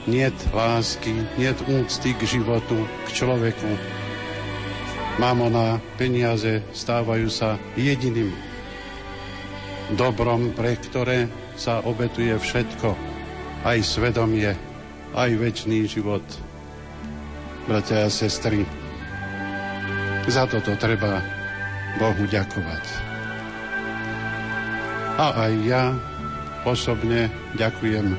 Niet 0.08 0.32
lásky, 0.56 1.12
niet 1.36 1.60
úcty 1.68 2.16
k 2.16 2.24
životu, 2.24 2.80
k 3.04 3.08
človeku. 3.12 3.76
Mamona, 5.20 5.76
peniaze 6.00 6.64
stávajú 6.72 7.28
sa 7.28 7.60
jediným 7.76 8.32
dobrom, 10.00 10.56
pre 10.56 10.80
ktoré 10.80 11.28
sa 11.60 11.84
obetuje 11.84 12.40
všetko, 12.40 12.96
aj 13.68 13.84
svedomie, 13.84 14.56
aj 15.12 15.30
väčší 15.36 15.84
život 15.84 16.24
bratia 17.68 18.08
a 18.08 18.08
sestry. 18.08 18.64
Za 20.24 20.48
toto 20.48 20.72
treba 20.80 21.39
Bohu 21.98 22.22
ďakovať. 22.28 22.84
A 25.18 25.48
aj 25.48 25.52
ja 25.66 25.84
osobne 26.62 27.32
ďakujem 27.56 28.14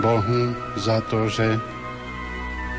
Bohu 0.00 0.40
za 0.80 1.02
to, 1.10 1.28
že 1.28 1.58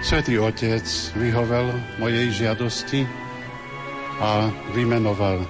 Svetý 0.01 0.41
Otec 0.41 0.83
vyhovel 1.13 1.77
mojej 2.01 2.33
žiadosti 2.33 3.05
a 4.17 4.49
vymenoval 4.73 5.45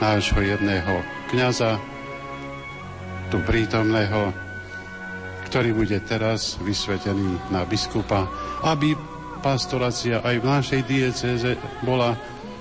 nášho 0.00 0.40
jedného 0.40 1.04
kniaza, 1.28 1.76
tu 3.28 3.36
prítomného 3.44 4.32
ktorý 5.50 5.74
bude 5.74 5.98
teraz 6.06 6.62
vysvetený 6.62 7.50
na 7.50 7.66
biskupa, 7.66 8.30
aby 8.62 8.94
pastorácia 9.40 10.20
aj 10.20 10.36
v 10.38 10.46
našej 10.46 10.82
diecéze 10.84 11.50
bola 11.82 12.14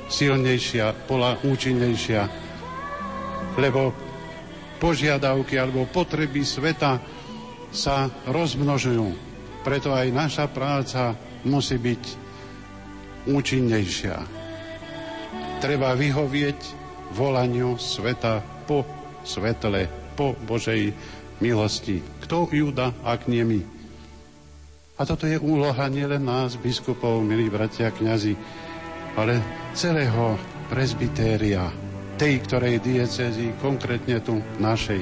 silnejšia, 0.09 1.05
bola 1.05 1.37
účinnejšia, 1.45 2.21
lebo 3.59 3.93
požiadavky 4.79 5.59
alebo 5.59 5.85
potreby 5.85 6.41
sveta 6.41 6.97
sa 7.69 8.09
rozmnožujú. 8.25 9.07
Preto 9.61 9.93
aj 9.93 10.07
naša 10.09 10.45
práca 10.49 11.13
musí 11.45 11.77
byť 11.77 12.03
účinnejšia. 13.29 14.17
Treba 15.59 15.93
vyhovieť 15.93 16.59
volaniu 17.13 17.75
sveta 17.75 18.41
po 18.65 18.87
svetle, 19.27 19.91
po 20.15 20.33
Božej 20.47 20.95
milosti. 21.43 21.99
Kto 22.23 22.47
ju 22.49 22.71
dá, 22.71 22.95
ak 23.03 23.27
nie 23.27 23.43
my? 23.43 23.78
A 24.99 25.07
toto 25.07 25.23
je 25.23 25.39
úloha 25.39 25.87
nielen 25.87 26.27
nás, 26.27 26.59
biskupov, 26.59 27.23
milí 27.23 27.47
bratia 27.47 27.87
kňazi, 27.87 28.35
ale 29.15 29.39
celého 29.71 30.35
presbytéria, 30.67 31.71
tej 32.19 32.43
ktorej 32.43 32.83
diecezy, 32.83 33.55
konkrétne 33.63 34.19
tu 34.19 34.43
našej. 34.59 34.99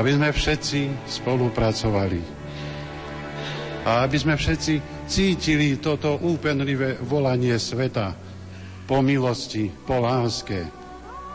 Aby 0.00 0.10
sme 0.16 0.32
všetci 0.32 0.80
spolupracovali. 1.04 2.20
A 3.84 4.08
aby 4.08 4.16
sme 4.16 4.32
všetci 4.32 5.04
cítili 5.12 5.76
toto 5.76 6.16
úpenlivé 6.24 6.96
volanie 7.04 7.60
sveta 7.60 8.16
po 8.88 9.04
milosti, 9.04 9.68
po 9.84 10.00
láske. 10.00 10.64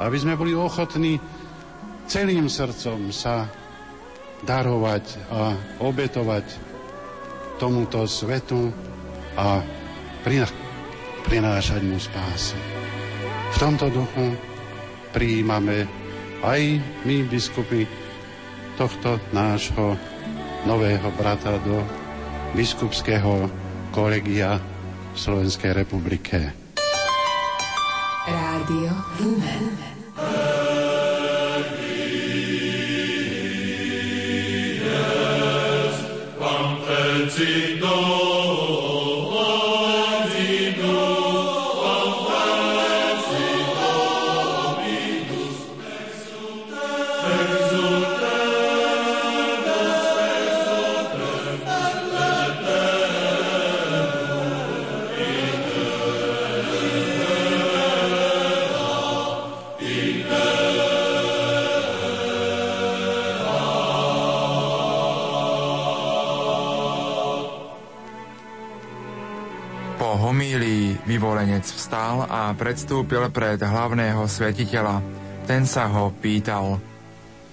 Aby 0.01 0.17
sme 0.17 0.33
boli 0.33 0.57
ochotní 0.57 1.21
celým 2.09 2.49
srdcom 2.49 3.13
sa 3.13 3.45
darovať 4.41 5.05
a 5.29 5.53
obetovať 5.77 6.68
tomuto 7.59 8.07
svetu 8.07 8.71
a 9.35 9.59
prinášať 11.27 11.81
mu 11.83 11.99
spásu. 11.99 12.55
V 13.51 13.55
tomto 13.59 13.91
duchu 13.91 14.39
prijímame 15.11 15.83
aj 16.39 16.79
my, 17.03 17.27
biskupy, 17.27 17.83
tohto 18.79 19.19
nášho 19.35 19.99
nového 20.63 21.11
brata 21.19 21.59
do 21.67 21.83
biskupského 22.55 23.51
kolegia 23.91 24.55
v 25.11 25.17
Slovenskej 25.19 25.75
republike. 25.75 26.55
Rádio 28.23 28.91
Lumen. 29.19 29.98
serci 37.27 37.79
dom. 37.79 38.78
Sing 70.49 70.97
Vyvolenec 71.05 71.61
vstal 71.61 72.25
a 72.25 72.49
predstúpil 72.57 73.21
pred 73.29 73.61
hlavného 73.61 74.25
svetiteľa. 74.25 74.97
Ten 75.45 75.69
sa 75.69 75.85
ho 75.85 76.09
pýtal. 76.09 76.81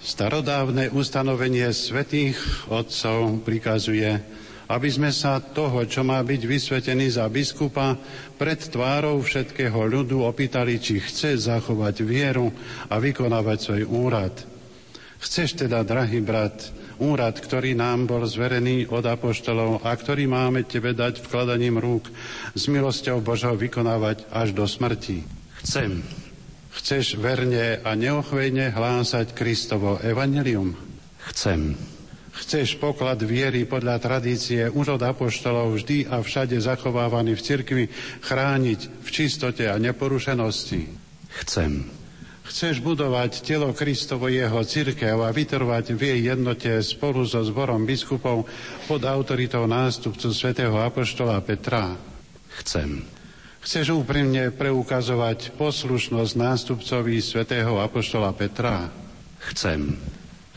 Starodávne 0.01 0.89
ustanovenie 0.89 1.69
svetých 1.77 2.41
otcov 2.73 3.45
prikazuje, 3.45 4.17
aby 4.73 4.89
sme 4.89 5.13
sa 5.13 5.45
toho, 5.45 5.85
čo 5.85 6.09
má 6.09 6.25
byť 6.25 6.41
vysvetený 6.49 7.21
za 7.21 7.29
biskupa, 7.29 8.01
pred 8.41 8.65
tvárou 8.65 9.21
všetkého 9.21 9.77
ľudu 9.77 10.25
opýtali, 10.25 10.81
či 10.81 10.97
chce 10.97 11.37
zachovať 11.37 12.01
vieru 12.01 12.49
a 12.89 12.97
vykonávať 12.97 13.59
svoj 13.61 13.83
úrad. 13.93 14.33
Chceš 15.21 15.69
teda, 15.69 15.85
drahý 15.85 16.25
brat, 16.25 16.73
úrad, 16.99 17.37
ktorý 17.39 17.77
nám 17.77 18.09
bol 18.09 18.25
zverený 18.25 18.89
od 18.89 19.05
apoštolov 19.05 19.85
a 19.85 19.93
ktorý 19.95 20.29
máme 20.29 20.65
tebe 20.65 20.93
dať 20.93 21.25
vkladaním 21.25 21.81
rúk 21.81 22.09
s 22.53 22.69
milosťou 22.69 23.21
Božou 23.25 23.57
vykonávať 23.57 24.29
až 24.33 24.53
do 24.53 24.65
smrti. 24.65 25.25
Chcem. 25.65 26.01
Chceš 26.77 27.17
verne 27.17 27.81
a 27.81 27.97
neochvejne 27.97 28.71
hlásať 28.71 29.33
Kristovo 29.33 29.97
evanelium? 30.05 30.77
Chcem. 31.33 31.73
Chceš 32.37 32.77
poklad 32.77 33.17
viery 33.25 33.65
podľa 33.65 33.97
tradície 33.97 34.69
už 34.69 35.01
od 35.01 35.03
apoštolov 35.09 35.73
vždy 35.81 36.05
a 36.13 36.21
všade 36.21 36.61
zachovávaný 36.61 37.33
v 37.33 37.45
cirkvi 37.45 37.85
chrániť 38.21 38.81
v 39.01 39.09
čistote 39.09 39.65
a 39.65 39.81
neporušenosti? 39.81 40.85
Chcem. 41.41 41.96
Chceš 42.47 42.79
budovať 42.79 43.43
telo 43.43 43.75
Kristovo 43.75 44.31
jeho 44.31 44.63
církev 44.63 45.19
a 45.19 45.35
vytrvať 45.35 45.99
v 45.99 46.01
jej 46.15 46.21
jednote 46.31 46.71
spolu 46.79 47.27
so 47.27 47.43
zborom 47.43 47.83
biskupov 47.83 48.47
pod 48.87 49.03
autoritou 49.03 49.67
nástupcu 49.67 50.31
svätého 50.31 50.79
Apoštola 50.79 51.43
Petra? 51.43 51.99
Chcem. 52.63 53.03
Chceš 53.67 53.99
úprimne 53.99 54.55
preukazovať 54.55 55.59
poslušnosť 55.59 56.33
nástupcovi 56.39 57.19
svätého 57.19 57.83
Apoštola 57.83 58.31
Petra? 58.31 58.95
Chcem. 59.51 59.99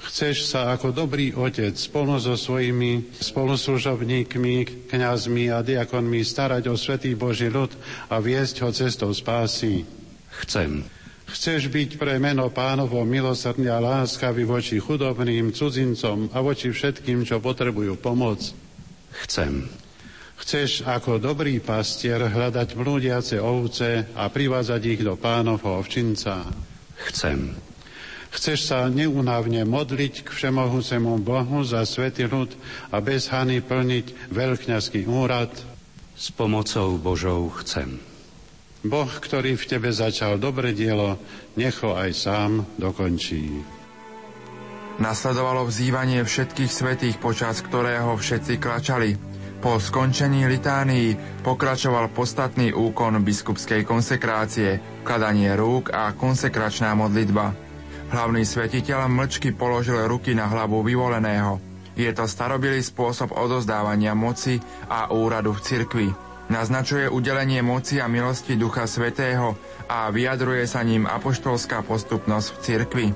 Chceš 0.06 0.46
sa 0.46 0.70
ako 0.78 0.94
dobrý 0.94 1.34
otec 1.34 1.74
spolu 1.74 2.22
so 2.22 2.38
svojimi 2.38 3.18
spoluslužobníkmi, 3.18 4.88
kňazmi 4.94 5.50
a 5.50 5.66
diakonmi 5.66 6.22
starať 6.22 6.70
o 6.70 6.78
svätý 6.78 7.18
Boží 7.18 7.50
ľud 7.50 7.74
a 8.14 8.22
viesť 8.22 8.62
ho 8.62 8.70
cestou 8.70 9.10
spásy? 9.10 9.90
Chcem. 10.46 10.99
Chceš 11.30 11.70
byť 11.70 12.02
pre 12.02 12.18
meno 12.18 12.50
pánovo 12.50 13.06
milosrdne 13.06 13.70
a 13.70 13.78
láskavý 13.78 14.50
voči 14.50 14.82
chudobným, 14.82 15.54
cudzincom 15.54 16.34
a 16.34 16.42
voči 16.42 16.74
všetkým, 16.74 17.22
čo 17.22 17.38
potrebujú 17.38 18.02
pomoc? 18.02 18.42
Chcem. 19.26 19.70
Chceš 20.42 20.90
ako 20.90 21.22
dobrý 21.22 21.62
pastier 21.62 22.18
hľadať 22.18 22.74
blúdiace 22.74 23.38
ovce 23.38 24.10
a 24.18 24.26
privázať 24.32 24.82
ich 24.90 25.02
do 25.06 25.14
pánovho 25.20 25.78
ovčinca? 25.78 26.50
Chcem. 27.12 27.54
Chceš 28.34 28.60
sa 28.66 28.90
neunávne 28.90 29.66
modliť 29.70 30.26
k 30.26 30.30
všemohúcemu 30.34 31.22
Bohu 31.22 31.62
za 31.62 31.86
svetý 31.86 32.26
ľud 32.26 32.54
a 32.90 32.98
bez 33.02 33.30
hany 33.30 33.62
plniť 33.62 34.34
veľkňazský 34.34 35.06
úrad? 35.06 35.54
S 36.18 36.34
pomocou 36.34 36.98
Božou 36.98 37.54
chcem. 37.62 38.09
Boh, 38.80 39.12
ktorý 39.12 39.60
v 39.60 39.68
tebe 39.68 39.92
začal 39.92 40.40
dobre 40.40 40.72
dielo, 40.72 41.20
necho 41.60 42.00
aj 42.00 42.10
sám 42.16 42.52
dokončí. 42.80 43.60
Nasledovalo 45.00 45.68
vzývanie 45.68 46.24
všetkých 46.24 46.72
svetých, 46.72 47.16
počas 47.20 47.60
ktorého 47.60 48.16
všetci 48.16 48.56
klačali. 48.60 49.20
Po 49.60 49.76
skončení 49.76 50.48
litánii 50.48 51.44
pokračoval 51.44 52.16
podstatný 52.16 52.72
úkon 52.72 53.20
biskupskej 53.20 53.84
konsekrácie, 53.84 55.04
kladanie 55.04 55.52
rúk 55.60 55.92
a 55.92 56.16
konsekračná 56.16 56.96
modlitba. 56.96 57.52
Hlavný 58.16 58.48
svetiteľ 58.48 59.12
mlčky 59.12 59.52
položil 59.52 60.00
ruky 60.08 60.32
na 60.32 60.48
hlavu 60.48 60.80
vyvoleného. 60.88 61.60
Je 62.00 62.08
to 62.16 62.24
starobilý 62.24 62.80
spôsob 62.80 63.36
odozdávania 63.36 64.16
moci 64.16 64.56
a 64.88 65.12
úradu 65.12 65.52
v 65.52 65.64
cirkvi. 65.68 66.29
Naznačuje 66.50 67.06
udelenie 67.06 67.62
moci 67.62 68.02
a 68.02 68.10
milosti 68.10 68.58
Ducha 68.58 68.90
Svetého 68.90 69.54
a 69.86 70.10
vyjadruje 70.10 70.66
sa 70.66 70.82
ním 70.82 71.06
apoštolská 71.06 71.86
postupnosť 71.86 72.48
v 72.50 72.58
cirkvi. 72.66 73.08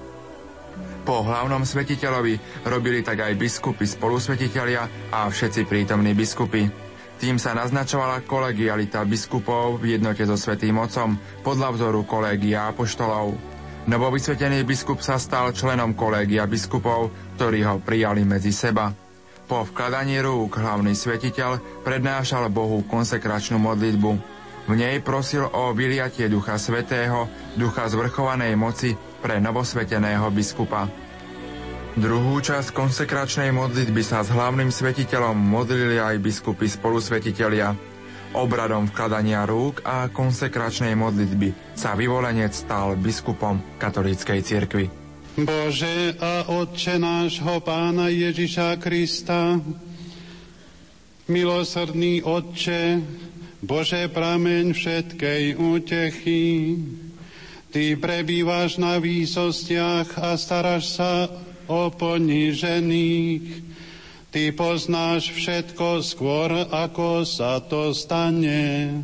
Po 1.03 1.19
hlavnom 1.19 1.65
svetiteľovi 1.67 2.39
robili 2.63 3.01
tak 3.01 3.25
aj 3.25 3.33
biskupy, 3.35 3.83
spolusvetitelia 3.83 4.85
a 5.11 5.27
všetci 5.27 5.65
prítomní 5.65 6.13
biskupy. 6.13 6.69
Tým 7.19 7.41
sa 7.41 7.57
naznačovala 7.57 8.23
kolegialita 8.23 9.03
biskupov 9.03 9.81
v 9.81 9.97
jednote 9.97 10.23
so 10.23 10.37
Svetým 10.39 10.79
Otcom 10.79 11.15
podľa 11.41 11.75
vzoru 11.75 12.01
kolégia 12.05 12.69
apoštolov. 12.69 13.35
Novovysvetený 13.83 14.63
biskup 14.63 15.03
sa 15.03 15.19
stal 15.19 15.51
členom 15.51 15.91
kolégia 15.91 16.47
biskupov, 16.47 17.11
ktorí 17.35 17.67
ho 17.67 17.83
prijali 17.83 18.23
medzi 18.23 18.55
seba. 18.55 19.02
Po 19.43 19.67
vkladaní 19.67 20.23
rúk 20.23 20.55
hlavný 20.55 20.95
svetiteľ 20.95 21.83
prednášal 21.83 22.47
Bohu 22.47 22.79
konsekračnú 22.87 23.59
modlitbu. 23.59 24.11
V 24.63 24.73
nej 24.79 25.03
prosil 25.03 25.43
o 25.43 25.75
vyliatie 25.75 26.31
Ducha 26.31 26.55
Svetého, 26.55 27.27
ducha 27.59 27.91
zvrchovanej 27.91 28.55
moci 28.55 28.95
pre 29.19 29.43
novosveteného 29.43 30.31
biskupa. 30.31 30.87
Druhú 31.93 32.41
časť 32.41 32.71
konsekračnej 32.71 33.51
modlitby 33.51 34.01
sa 34.01 34.23
s 34.23 34.31
hlavným 34.31 34.71
svetiteľom 34.71 35.35
modlili 35.35 35.99
aj 35.99 36.23
biskupy 36.23 36.65
spolusvetitelia. 36.65 37.75
Obradom 38.33 38.89
vkladania 38.89 39.45
rúk 39.45 39.85
a 39.85 40.09
konsekračnej 40.09 40.97
modlitby 40.97 41.77
sa 41.77 41.93
vyvolenec 41.93 42.55
stal 42.55 42.97
biskupom 42.97 43.77
katolíckej 43.77 44.39
cirkvi. 44.41 45.02
Bože 45.33 46.13
a 46.21 46.45
Otče 46.45 47.01
nášho 47.01 47.57
Pána 47.65 48.05
Ježiša 48.05 48.77
Krista, 48.77 49.57
milosrdný 51.25 52.21
Otče, 52.21 53.01
Bože 53.65 54.13
prameň 54.13 54.77
všetkej 54.77 55.57
útechy, 55.57 56.77
Ty 57.73 57.97
prebývaš 57.97 58.77
na 58.77 59.01
výsostiach 59.01 60.21
a 60.21 60.37
staráš 60.37 61.01
sa 61.01 61.25
o 61.65 61.89
ponížených. 61.89 63.65
Ty 64.29 64.53
poznáš 64.53 65.33
všetko 65.33 66.05
skôr, 66.05 66.53
ako 66.69 67.25
sa 67.25 67.57
to 67.57 67.89
stane. 67.97 69.01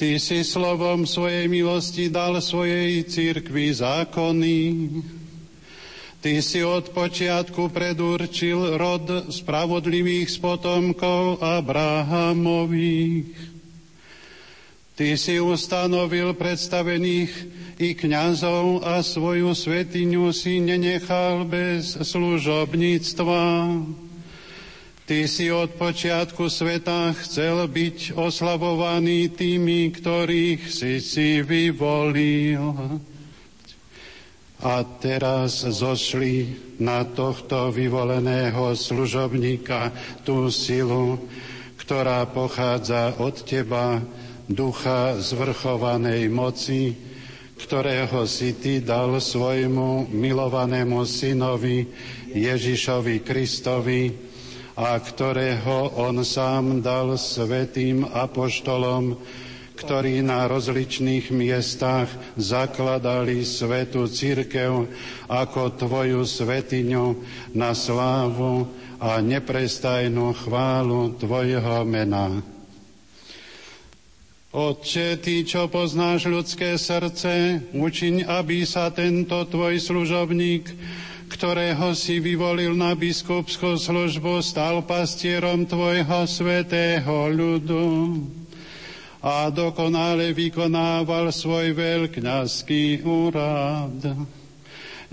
Ty 0.00 0.16
si 0.16 0.40
slovom 0.40 1.04
svojej 1.04 1.44
milosti 1.44 2.08
dal 2.08 2.40
svojej 2.40 3.04
církvi 3.04 3.68
zákony. 3.68 4.56
Ty 6.24 6.40
si 6.40 6.64
od 6.64 6.88
počiatku 6.96 7.68
predurčil 7.68 8.80
rod 8.80 9.28
spravodlivých 9.28 10.32
z 10.32 10.40
potomkov 10.40 11.44
Abrahamových. 11.44 13.28
Ty 14.96 15.20
si 15.20 15.36
ustanovil 15.36 16.32
predstavených 16.32 17.32
i 17.76 17.92
kňazov 17.92 18.80
a 18.80 19.04
svoju 19.04 19.52
svetiňu 19.52 20.32
si 20.32 20.64
nenechal 20.64 21.44
bez 21.44 22.00
služobníctva. 22.00 23.44
Ty 25.10 25.26
si 25.26 25.50
od 25.50 25.74
počiatku 25.74 26.46
sveta 26.46 27.10
chcel 27.18 27.66
byť 27.66 28.14
oslavovaný 28.14 29.34
tými, 29.34 29.90
ktorých 29.90 30.70
si 30.70 31.02
si 31.02 31.42
vyvolil. 31.42 32.78
A 34.62 34.74
teraz 35.02 35.66
zošli 35.66 36.54
na 36.78 37.02
tohto 37.02 37.74
vyvoleného 37.74 38.70
služobníka 38.70 39.90
tú 40.22 40.46
silu, 40.46 41.18
ktorá 41.74 42.30
pochádza 42.30 43.18
od 43.18 43.34
Teba, 43.42 43.98
ducha 44.46 45.18
zvrchovanej 45.18 46.30
moci, 46.30 46.94
ktorého 47.58 48.30
si 48.30 48.54
Ty 48.54 48.78
dal 48.86 49.18
svojmu 49.18 50.06
milovanému 50.06 51.02
synovi 51.02 51.90
Ježišovi 52.30 53.26
Kristovi 53.26 54.29
a 54.80 54.96
ktorého 54.96 55.92
On 56.00 56.24
sám 56.24 56.80
dal 56.80 57.12
svetým 57.20 58.08
apoštolom, 58.08 59.12
ktorí 59.76 60.24
na 60.24 60.48
rozličných 60.48 61.28
miestach 61.36 62.08
zakladali 62.40 63.44
svetu 63.44 64.08
církev 64.08 64.88
ako 65.28 65.76
Tvoju 65.76 66.24
svetiňu 66.24 67.06
na 67.52 67.76
slávu 67.76 68.64
a 68.96 69.20
neprestajnú 69.20 70.32
chválu 70.48 71.12
Tvojho 71.20 71.84
mena. 71.84 72.40
Otče, 74.56 75.20
Ty, 75.20 75.44
čo 75.44 75.68
poznáš 75.68 76.24
ľudské 76.24 76.80
srdce, 76.80 77.68
učiň, 77.76 78.32
aby 78.32 78.64
sa 78.64 78.88
tento 78.88 79.44
Tvoj 79.44 79.76
služobník, 79.76 80.72
ktorého 81.30 81.94
si 81.94 82.18
vyvolil 82.18 82.74
na 82.74 82.98
biskupskú 82.98 83.78
službu, 83.78 84.42
stal 84.42 84.82
pastierom 84.82 85.62
Tvojho 85.62 86.26
svetého 86.26 87.30
ľudu 87.30 88.18
a 89.22 89.46
dokonale 89.54 90.34
vykonával 90.34 91.30
svoj 91.30 91.70
veľkňazský 91.70 93.06
úrad. 93.06 94.02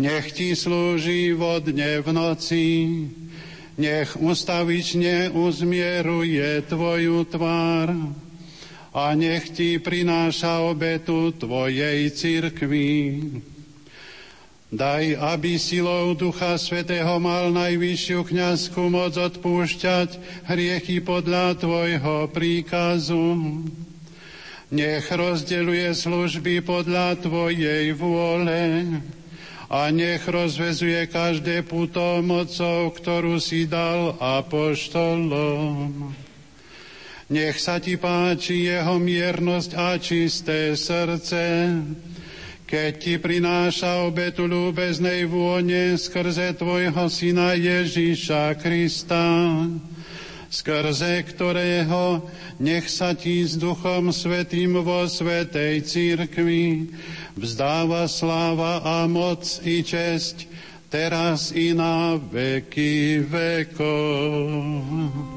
Nech 0.01 0.33
Ti 0.33 0.57
slúži 0.57 1.37
vodne 1.37 2.01
v 2.01 2.07
noci, 2.09 2.65
nech 3.77 4.17
ustavične 4.17 5.29
uzmieruje 5.37 6.65
Tvoju 6.65 7.29
tvár, 7.29 7.93
a 8.97 9.13
nech 9.13 9.53
ti 9.53 9.77
prináša 9.77 10.65
obetu 10.65 11.29
Tvojej 11.37 12.09
cirkvi. 12.09 12.89
Daj, 14.67 15.15
aby 15.15 15.55
silou 15.55 16.11
Ducha 16.11 16.59
Svetého 16.59 17.23
mal 17.23 17.55
najvyššiu 17.55 18.19
kniazskú 18.27 18.91
moc 18.91 19.15
odpúšťať 19.15 20.19
hriechy 20.43 20.99
podľa 20.99 21.55
Tvojho 21.55 22.27
príkazu. 22.35 23.63
Nech 24.67 25.07
rozdeluje 25.07 25.87
služby 25.95 26.67
podľa 26.67 27.15
Tvojej 27.15 27.95
vôle 27.95 28.91
a 29.71 29.87
nech 29.87 30.27
rozvezuje 30.27 31.07
každé 31.07 31.63
puto 31.63 32.19
mocou, 32.19 32.91
ktorú 32.91 33.39
si 33.39 33.71
dal 33.71 34.19
apoštolom. 34.19 36.11
Nech 37.31 37.55
sa 37.63 37.79
ti 37.79 37.95
páči 37.95 38.67
jeho 38.67 38.99
miernosť 38.99 39.71
a 39.79 39.95
čisté 39.95 40.75
srdce, 40.75 41.71
keď 42.67 42.91
ti 42.99 43.15
prináša 43.15 44.03
obetu 44.03 44.43
ľúbeznej 44.43 45.23
vône 45.23 45.95
skrze 45.95 46.51
tvojho 46.59 47.07
syna 47.07 47.55
Ježíša 47.55 48.59
Krista, 48.59 49.23
skrze 50.51 51.23
ktorého 51.31 52.27
nech 52.59 52.91
sa 52.91 53.15
ti 53.15 53.47
s 53.47 53.55
Duchom 53.55 54.11
Svetým 54.11 54.83
vo 54.83 55.07
Svetej 55.07 55.87
Církvi 55.87 56.91
vzdáva 57.39 58.03
sláva 58.11 58.83
a 58.83 59.07
moc 59.07 59.47
i 59.63 59.79
česť 59.79 60.43
teraz 60.91 61.55
i 61.55 61.71
na 61.71 62.19
veky 62.19 63.23
vekov. 63.23 65.36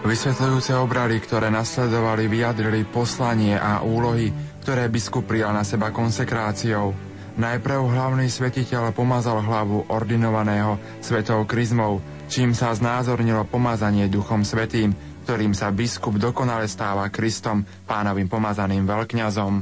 Vysvetľujúce 0.00 0.72
obrady, 0.80 1.20
ktoré 1.20 1.52
nasledovali, 1.52 2.24
vyjadrili 2.24 2.88
poslanie 2.88 3.52
a 3.52 3.84
úlohy, 3.84 4.32
ktoré 4.64 4.88
biskup 4.88 5.28
prijal 5.28 5.52
na 5.52 5.60
seba 5.60 5.92
konsekráciou. 5.92 6.96
Najprv 7.36 7.80
hlavný 7.84 8.24
svetiteľ 8.32 8.96
pomazal 8.96 9.44
hlavu 9.44 9.92
ordinovaného 9.92 10.80
svetou 11.04 11.44
kryzmou, 11.44 12.00
čím 12.32 12.56
sa 12.56 12.72
znázornilo 12.72 13.44
pomazanie 13.44 14.08
duchom 14.08 14.40
svetým, 14.40 14.96
ktorým 15.28 15.52
sa 15.52 15.68
biskup 15.68 16.16
dokonale 16.16 16.64
stáva 16.64 17.12
Kristom, 17.12 17.68
pánovým 17.84 18.26
pomazaným 18.26 18.88
veľkňazom. 18.88 19.52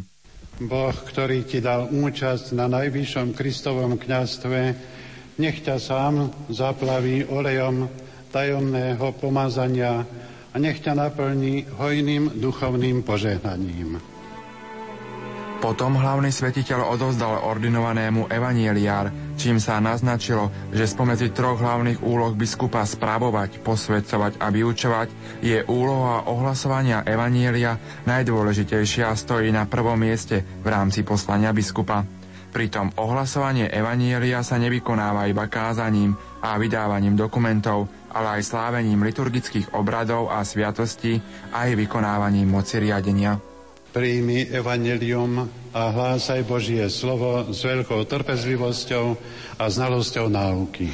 Boh, 0.70 0.94
ktorý 0.94 1.50
ti 1.50 1.58
dal 1.58 1.90
účasť 1.90 2.54
na 2.54 2.70
najvyššom 2.70 3.34
Kristovom 3.34 3.98
kňastve, 3.98 4.60
nech 5.42 5.58
ťa 5.66 5.82
sám 5.82 6.30
zaplaví 6.46 7.26
olejom 7.26 7.90
tajomného 8.30 9.12
pomazania 9.16 10.04
a 10.52 10.56
nech 10.56 10.80
ťa 10.80 10.96
naplní 10.96 11.68
hojným 11.76 12.40
duchovným 12.40 13.04
požehnaním. 13.04 14.00
Potom 15.58 15.98
hlavný 15.98 16.30
svetiteľ 16.30 16.86
odovzdal 16.86 17.42
ordinovanému 17.42 18.30
evanieliár, 18.30 19.10
čím 19.34 19.58
sa 19.58 19.82
naznačilo, 19.82 20.54
že 20.70 20.86
spomedzi 20.86 21.34
troch 21.34 21.58
hlavných 21.58 21.98
úloh 21.98 22.30
biskupa 22.38 22.86
správovať, 22.86 23.58
posvedcovať 23.66 24.38
a 24.38 24.54
vyučovať 24.54 25.10
je 25.42 25.58
úloha 25.66 26.30
ohlasovania 26.30 27.02
evanielia 27.02 27.74
najdôležitejšia 28.06 29.10
a 29.10 29.18
stojí 29.18 29.50
na 29.50 29.66
prvom 29.66 29.98
mieste 29.98 30.46
v 30.62 30.66
rámci 30.70 31.02
poslania 31.02 31.50
biskupa. 31.50 32.06
Pritom 32.54 32.94
ohlasovanie 32.94 33.66
evanielia 33.66 34.46
sa 34.46 34.62
nevykonáva 34.62 35.26
iba 35.26 35.50
kázaním 35.50 36.14
a 36.38 36.54
vydávaním 36.54 37.18
dokumentov, 37.18 37.90
ale 38.12 38.40
aj 38.40 38.48
slávením 38.48 39.00
liturgických 39.04 39.76
obradov 39.76 40.32
a 40.32 40.44
sviatostí, 40.44 41.20
aj 41.52 41.76
vykonávaním 41.76 42.48
moci 42.48 42.80
riadenia. 42.80 43.40
Príjmi 43.88 44.52
evanelium 44.52 45.48
a 45.72 45.82
hlásaj 45.88 46.44
Božie 46.44 46.84
slovo 46.92 47.48
s 47.48 47.64
veľkou 47.64 48.04
trpezlivosťou 48.04 49.06
a 49.56 49.64
znalosťou 49.64 50.28
náuky. 50.28 50.92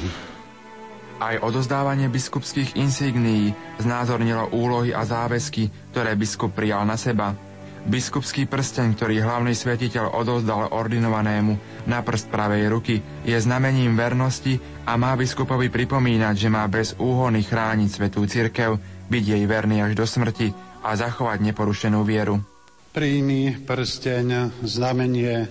Aj 1.15 1.39
odozdávanie 1.39 2.11
biskupských 2.11 2.75
insignií 2.75 3.55
znázornilo 3.79 4.51
úlohy 4.51 4.91
a 4.91 5.07
záväzky, 5.07 5.71
ktoré 5.95 6.15
biskup 6.19 6.51
prijal 6.51 6.83
na 6.83 6.99
seba– 6.99 7.31
Biskupský 7.85 8.49
prsteň, 8.49 8.97
ktorý 8.97 9.21
hlavný 9.21 9.53
svetiteľ 9.53 10.17
odozdal 10.17 10.73
ordinovanému 10.73 11.85
na 11.85 12.01
prst 12.01 12.33
pravej 12.33 12.65
ruky, 12.73 12.95
je 13.21 13.37
znamením 13.37 13.93
vernosti 13.93 14.57
a 14.89 14.97
má 14.97 15.13
biskupovi 15.13 15.69
pripomínať, 15.69 16.33
že 16.33 16.49
má 16.49 16.65
bez 16.65 16.97
úhony 16.97 17.45
chrániť 17.45 17.89
svetú 17.93 18.25
cirkev, 18.25 18.81
byť 19.05 19.23
jej 19.37 19.43
verný 19.45 19.85
až 19.85 19.93
do 19.93 20.05
smrti 20.09 20.49
a 20.81 20.97
zachovať 20.97 21.45
neporušenú 21.45 22.01
vieru. 22.01 22.41
Príjmi 22.89 23.61
prsteň, 23.69 24.61
znamenie 24.65 25.45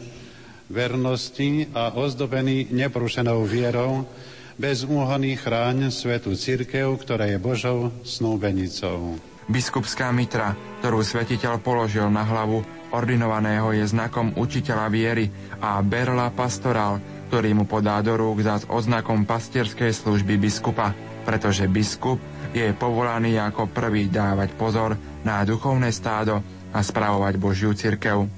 vernosti 0.66 1.70
a 1.70 1.94
ozdobený 1.94 2.74
neprušenou 2.74 3.46
vierou, 3.46 4.10
bez 4.58 4.82
úhony 4.82 5.38
chráň 5.38 5.94
svetu 5.94 6.34
církev, 6.34 6.98
ktorá 6.98 7.30
je 7.30 7.38
Božou 7.38 7.94
snúbenicou. 8.02 9.33
Biskupská 9.44 10.08
mitra, 10.08 10.56
ktorú 10.80 11.04
svetiteľ 11.04 11.60
položil 11.60 12.08
na 12.08 12.24
hlavu 12.24 12.64
ordinovaného, 12.94 13.76
je 13.76 13.84
znakom 13.84 14.32
učiteľa 14.38 14.88
viery 14.88 15.28
a 15.60 15.82
berla 15.84 16.32
pastorál, 16.32 17.02
ktorý 17.28 17.52
mu 17.52 17.68
podá 17.68 18.00
do 18.00 18.16
rúk 18.16 18.40
za 18.40 18.62
oznakom 18.70 19.28
pastierskej 19.28 19.92
služby 19.92 20.40
biskupa, 20.40 20.96
pretože 21.28 21.68
biskup 21.68 22.16
je 22.54 22.70
povolaný 22.72 23.36
ako 23.36 23.68
prvý 23.68 24.08
dávať 24.08 24.54
pozor 24.56 24.96
na 25.26 25.42
duchovné 25.42 25.90
stádo 25.90 26.40
a 26.72 26.80
spravovať 26.80 27.34
Božiu 27.36 27.74
cirkev. 27.74 28.30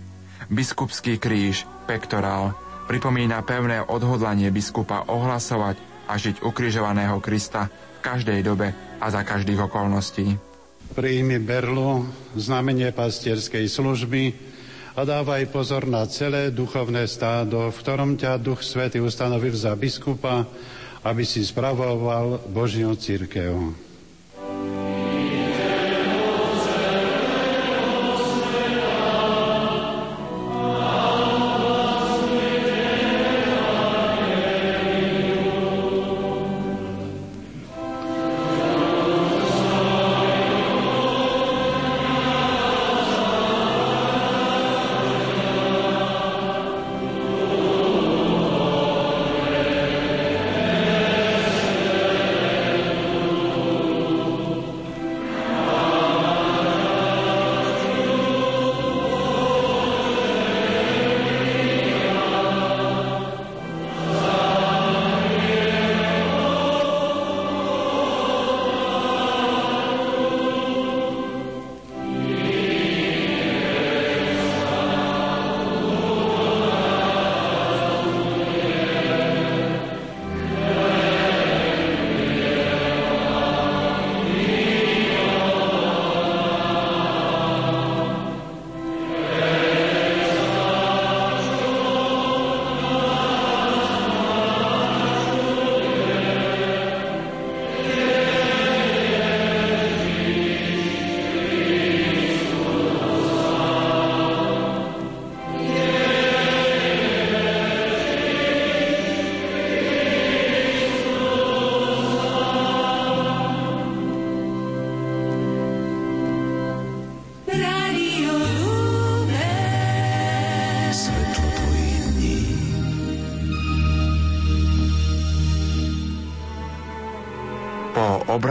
Biskupský 0.49 1.21
kríž, 1.23 1.69
pektorál, 1.85 2.57
pripomína 2.91 3.43
pevné 3.43 3.83
odhodlanie 3.83 4.49
biskupa 4.51 5.07
ohlasovať 5.07 5.77
a 6.07 6.15
žiť 6.19 6.43
ukrižovaného 6.43 7.19
Krista 7.19 7.69
v 7.69 7.99
každej 8.01 8.41
dobe 8.47 8.71
a 9.03 9.07
za 9.11 9.27
každých 9.27 9.67
okolností. 9.67 10.46
Príjmi 10.95 11.43
berlu, 11.43 12.07
znamenie 12.39 12.93
pastierskej 12.95 13.67
služby 13.67 14.37
a 14.95 15.05
dávaj 15.05 15.51
pozor 15.51 15.85
na 15.85 16.07
celé 16.07 16.55
duchovné 16.55 17.05
stádo, 17.11 17.69
v 17.69 17.77
ktorom 17.83 18.17
ťa 18.17 18.41
Duch 18.41 18.63
Svety 18.63 19.03
ustanovil 19.03 19.53
za 19.53 19.75
biskupa, 19.75 20.47
aby 21.03 21.23
si 21.27 21.45
spravoval 21.45 22.47
Božiu 22.49 22.95
církev. 22.95 23.75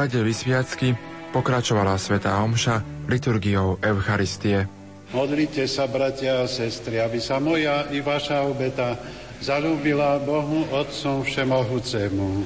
Obrade 0.05 0.21
vysviacky 0.21 0.93
pokračovala 1.33 1.97
Svetá 1.97 2.37
Omša 2.45 3.09
liturgiou 3.09 3.81
Eucharistie. 3.81 4.69
Modlite 5.09 5.65
sa, 5.65 5.89
bratia 5.89 6.45
a 6.45 6.45
sestry, 6.45 7.01
aby 7.01 7.17
sa 7.17 7.41
moja 7.41 7.89
i 7.89 8.05
vaša 8.05 8.45
obeta 8.45 9.01
zalúbila 9.41 10.21
Bohu 10.21 10.69
Otcom 10.69 11.25
Všemohúcemu. 11.25 12.45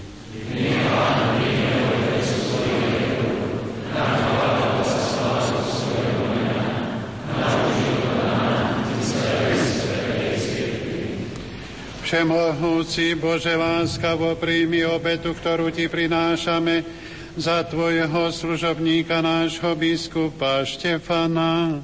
Všemohúci 12.07 13.19
Bože 13.19 13.51
láskavo 13.51 14.39
príjmi 14.39 14.87
obetu, 14.87 15.35
ktorú 15.35 15.75
Ti 15.75 15.91
prinášame, 15.91 17.08
za 17.39 17.63
tvojho 17.63 18.36
služobníka 18.36 19.23
nášho 19.23 19.71
biskupa 19.80 20.67
Štefana. 20.67 21.80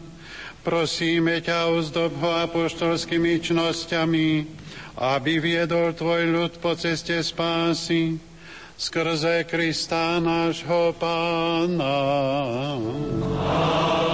Prosíme 0.67 1.39
ťa, 1.39 1.71
ozdob 1.71 2.11
ho 2.19 2.43
apoštolskými 2.43 3.39
čnosťami, 3.39 4.27
aby 4.99 5.31
viedol 5.39 5.95
tvoj 5.95 6.27
ľud 6.27 6.53
po 6.59 6.75
ceste 6.75 7.15
spásy 7.23 8.19
skrze 8.75 9.47
Krista 9.47 10.19
nášho 10.19 10.91
Pána. 10.99 11.95
Amen. 12.75 14.04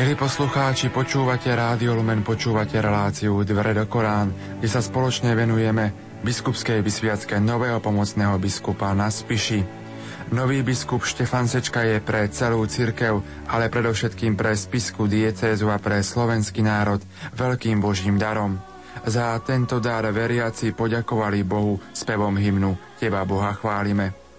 Milí 0.00 0.16
poslucháči, 0.16 0.88
počúvate 0.88 1.52
Rádio 1.52 1.92
Lumen, 1.92 2.24
počúvate 2.24 2.80
reláciu 2.80 3.44
Dvere 3.44 3.76
do 3.76 3.84
Korán, 3.84 4.32
kde 4.56 4.64
sa 4.64 4.80
spoločne 4.80 5.36
venujeme 5.36 5.92
biskupskej 6.24 6.80
vysviacke 6.80 7.36
nového 7.36 7.84
pomocného 7.84 8.40
biskupa 8.40 8.96
na 8.96 9.12
Spiši. 9.12 9.60
Nový 10.32 10.64
biskup 10.64 11.04
Štefan 11.04 11.52
Sečka 11.52 11.84
je 11.84 12.00
pre 12.00 12.32
celú 12.32 12.64
cirkev, 12.64 13.20
ale 13.44 13.68
predovšetkým 13.68 14.40
pre 14.40 14.56
spisku 14.56 15.04
diecézu 15.04 15.68
a 15.68 15.76
pre 15.76 16.00
slovenský 16.00 16.64
národ 16.64 17.04
veľkým 17.36 17.84
božím 17.84 18.16
darom. 18.16 18.56
Za 19.04 19.36
tento 19.44 19.84
dar 19.84 20.08
veriaci 20.08 20.72
poďakovali 20.72 21.44
Bohu 21.44 21.76
spevom 21.92 22.40
hymnu 22.40 22.96
Teba 22.96 23.20
Boha 23.28 23.52
chválime. 23.52 24.29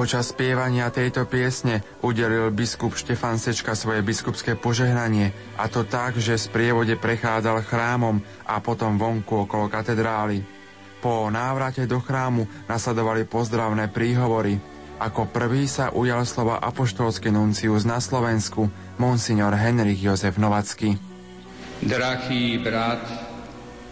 Počas 0.00 0.32
spievania 0.32 0.88
tejto 0.88 1.28
piesne 1.28 1.84
udelil 2.00 2.48
biskup 2.56 2.96
Štefan 2.96 3.36
Sečka 3.36 3.76
svoje 3.76 4.00
biskupské 4.00 4.56
požehnanie 4.56 5.28
a 5.60 5.68
to 5.68 5.84
tak, 5.84 6.16
že 6.16 6.40
z 6.40 6.48
prievode 6.48 6.96
prechádzal 6.96 7.60
chrámom 7.68 8.16
a 8.48 8.64
potom 8.64 8.96
vonku 8.96 9.44
okolo 9.44 9.68
katedrály. 9.68 10.40
Po 11.04 11.28
návrate 11.28 11.84
do 11.84 12.00
chrámu 12.00 12.48
nasledovali 12.64 13.28
pozdravné 13.28 13.92
príhovory. 13.92 14.56
Ako 14.96 15.28
prvý 15.28 15.68
sa 15.68 15.92
ujal 15.92 16.24
slova 16.24 16.64
apoštolský 16.64 17.28
nuncius 17.28 17.84
na 17.84 18.00
Slovensku, 18.00 18.72
monsignor 18.96 19.52
Henrik 19.52 20.00
Jozef 20.00 20.40
Novacký. 20.40 20.96
Drahý 21.84 22.56
brat, 22.56 23.04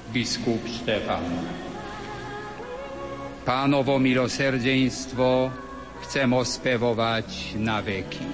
biskup 0.09 0.65
Štefan, 0.65 1.29
pánovo 3.45 4.01
milosrdenstvo 4.01 5.68
chcem 6.05 6.29
ospevovať 6.31 7.59
na 7.59 7.83
veky. 7.83 8.29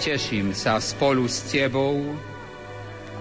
Teším 0.00 0.52
sa 0.52 0.82
spolu 0.82 1.30
s 1.30 1.46
Tebou 1.48 2.02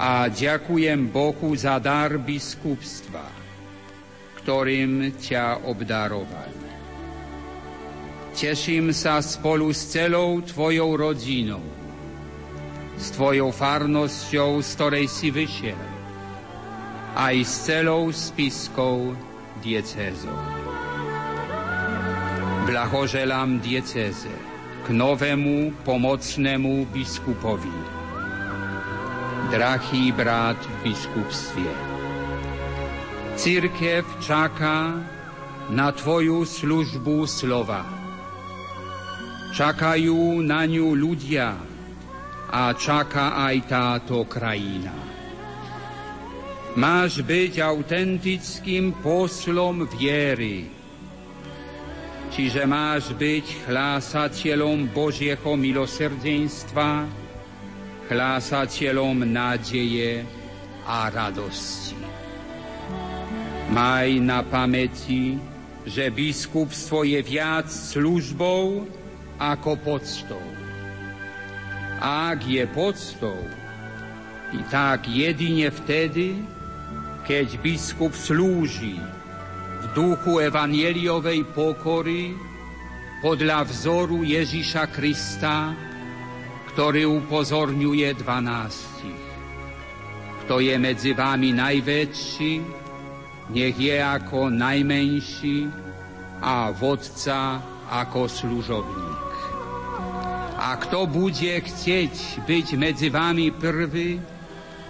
a 0.02 0.26
ďakujem 0.26 1.08
Bohu 1.14 1.54
za 1.54 1.78
dar 1.78 2.18
biskupstva, 2.18 3.30
ktorým 4.42 5.14
ťa 5.22 5.70
obdaroval. 5.70 6.52
Teším 8.34 8.90
sa 8.90 9.22
spolu 9.22 9.70
s 9.70 9.94
celou 9.94 10.42
Tvojou 10.42 10.98
rodinou, 10.98 11.62
s 12.98 13.14
Tvojou 13.14 13.54
farnosťou, 13.54 14.58
z 14.66 14.70
ktorej 14.74 15.06
si 15.06 15.30
vyšiel, 15.30 15.84
aj 17.14 17.36
s 17.46 17.54
celou 17.70 18.10
spiskou 18.10 19.14
diecézou. 19.62 20.53
Blahoželám 22.64 23.60
dieceze 23.60 24.32
k 24.84 24.96
novému 24.96 25.84
pomocnému 25.84 26.88
biskupovi. 26.96 27.76
Drahý 29.52 30.16
brat 30.16 30.56
v 30.56 30.76
biskupstve, 30.88 31.68
Církev 33.36 34.08
čaká 34.24 34.96
na 35.76 35.92
Tvoju 35.92 36.48
službu 36.48 37.28
slova. 37.28 37.84
Čakajú 39.52 40.40
na 40.40 40.64
ňu 40.64 40.96
ľudia 40.96 41.60
a 42.48 42.72
čaká 42.80 43.44
aj 43.44 43.56
táto 43.68 44.24
krajina. 44.24 44.96
Máš 46.80 47.20
byť 47.28 47.60
autentickým 47.60 49.04
poslom 49.04 49.84
viery, 52.34 52.50
Čiže 52.50 52.66
máš 52.66 53.14
byť 53.14 53.70
chlásateľom 53.70 54.90
Božieho 54.90 55.54
milosrdenstva, 55.54 57.06
chlásateľom 58.10 59.22
nádeje 59.22 60.26
a 60.82 61.14
radosti. 61.14 61.94
Maj 63.70 64.18
na 64.18 64.42
pamäti, 64.42 65.38
že 65.86 66.10
biskupstvo 66.10 67.06
je 67.06 67.22
viac 67.22 67.70
službou 67.70 68.90
ako 69.38 69.78
poctou. 69.78 70.46
Ak 72.02 72.42
je 72.50 72.66
poctou, 72.74 73.38
i 74.58 74.60
tak 74.74 75.06
jedine 75.06 75.70
vtedy, 75.70 76.42
keď 77.30 77.62
biskup 77.62 78.18
slúži 79.84 79.96
duchu 79.96 80.40
evanieliovej 80.40 81.44
pokory 81.52 82.32
podľa 83.20 83.68
vzoru 83.68 84.24
Ježiša 84.24 84.88
Krista, 84.92 85.76
ktorý 86.72 87.08
upozorňuje 87.20 88.10
dvanástich. 88.16 89.24
Kto 90.44 90.60
je 90.60 90.76
medzi 90.80 91.12
vámi 91.16 91.56
najväčší, 91.56 92.54
nech 93.52 93.76
je 93.76 93.98
ako 94.00 94.52
najmenší 94.52 95.68
a 96.44 96.72
vodca 96.72 97.60
ako 97.88 98.28
služobník. 98.28 99.32
A 100.60 100.80
kto 100.80 101.08
bude 101.08 101.60
chcieť 101.60 102.44
byť 102.48 102.68
medzi 102.80 103.12
vami 103.12 103.52
prvý, 103.52 104.20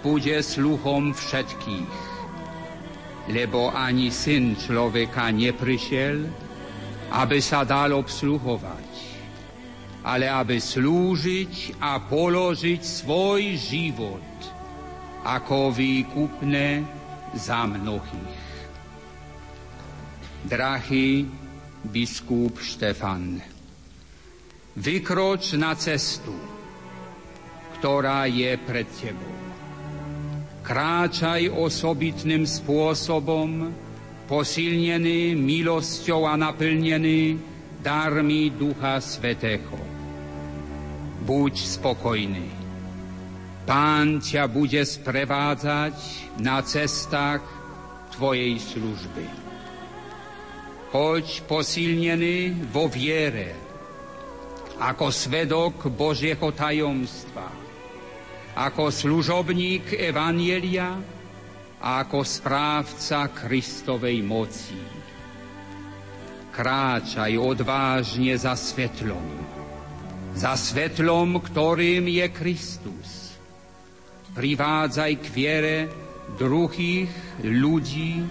bude 0.02 0.36
sluhom 0.42 1.10
všetkých 1.14 2.13
lebo 3.28 3.72
ani 3.72 4.12
syn 4.12 4.52
človeka 4.56 5.32
neprišiel, 5.32 6.28
aby 7.14 7.38
sa 7.40 7.64
dal 7.64 7.96
obsluhovať, 7.96 8.90
ale 10.04 10.28
aby 10.28 10.60
slúžiť 10.60 11.80
a 11.80 12.04
položiť 12.04 12.80
svoj 12.84 13.42
život 13.56 14.28
ako 15.24 15.72
výkupné 15.72 16.84
za 17.32 17.64
mnohých. 17.64 18.44
Drahý 20.44 21.24
biskup 21.88 22.60
Štefan, 22.60 23.40
vykroč 24.76 25.56
na 25.56 25.72
cestu, 25.72 26.36
ktorá 27.80 28.28
je 28.28 28.52
pred 28.60 28.84
tebou 29.00 29.33
kráčaj 30.64 31.52
osobitným 31.52 32.48
spôsobom, 32.48 33.68
posilnený 34.24 35.36
milosťou 35.36 36.24
a 36.24 36.40
naplnený 36.40 37.36
darmi 37.84 38.48
Ducha 38.48 38.96
Svetého. 39.04 39.76
Buď 41.28 41.54
spokojný. 41.60 42.48
Pán 43.68 44.24
ťa 44.24 44.48
bude 44.48 44.80
sprevádzať 44.80 45.96
na 46.40 46.64
cestách 46.64 47.44
tvojej 48.16 48.56
služby. 48.56 49.24
Choď 50.92 51.26
posilnený 51.44 52.68
vo 52.72 52.88
viere, 52.88 53.56
ako 54.80 55.12
svedok 55.12 55.88
Božieho 55.92 56.52
tajomstva 56.52 57.63
ako 58.54 58.94
služobník 58.94 59.98
Evanielia 59.98 60.94
a 61.82 62.06
ako 62.06 62.22
správca 62.22 63.26
Kristovej 63.34 64.22
moci. 64.22 64.78
Kráčaj 66.54 67.34
odvážne 67.34 68.38
za 68.38 68.54
svetlom, 68.54 69.26
za 70.38 70.54
svetlom, 70.54 71.42
ktorým 71.42 72.06
je 72.06 72.26
Kristus. 72.30 73.10
Privádzaj 74.38 75.12
k 75.18 75.26
viere 75.34 75.76
druhých 76.38 77.10
ľudí 77.42 78.22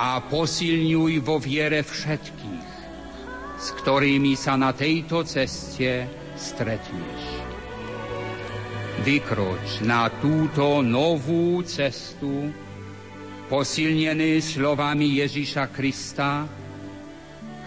a 0.00 0.24
posilňuj 0.24 1.20
vo 1.20 1.36
viere 1.36 1.84
všetkých, 1.84 2.70
s 3.60 3.66
ktorými 3.76 4.32
sa 4.40 4.56
na 4.56 4.72
tejto 4.72 5.20
ceste 5.28 6.08
stretneš 6.32 7.43
vykroč 9.02 9.82
na 9.82 10.06
túto 10.22 10.78
novú 10.84 11.64
cestu, 11.66 12.52
posilnený 13.50 14.38
slovami 14.38 15.18
Ježiša 15.18 15.74
Krista, 15.74 16.46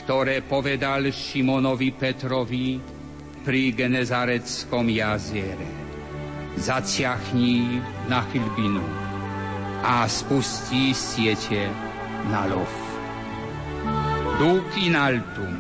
ktoré 0.06 0.40
povedal 0.48 1.12
Šimonovi 1.12 1.92
Petrovi 1.92 2.80
pri 3.44 3.76
Genezareckom 3.76 4.88
jaziere. 4.88 5.68
Zaciachni 6.56 7.84
na 8.08 8.24
chylbinu 8.32 8.84
a 9.84 10.08
spustí 10.10 10.96
siete 10.96 11.70
na 12.32 12.50
lov. 12.50 12.72
Duch 14.42 14.74
in 14.82 14.98
altum, 14.98 15.54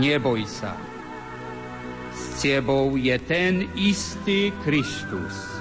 neboj 0.00 0.44
sa, 0.48 0.76
tebou 2.40 2.96
je 2.96 3.12
ten 3.28 3.68
istý 3.76 4.48
Kristus, 4.64 5.60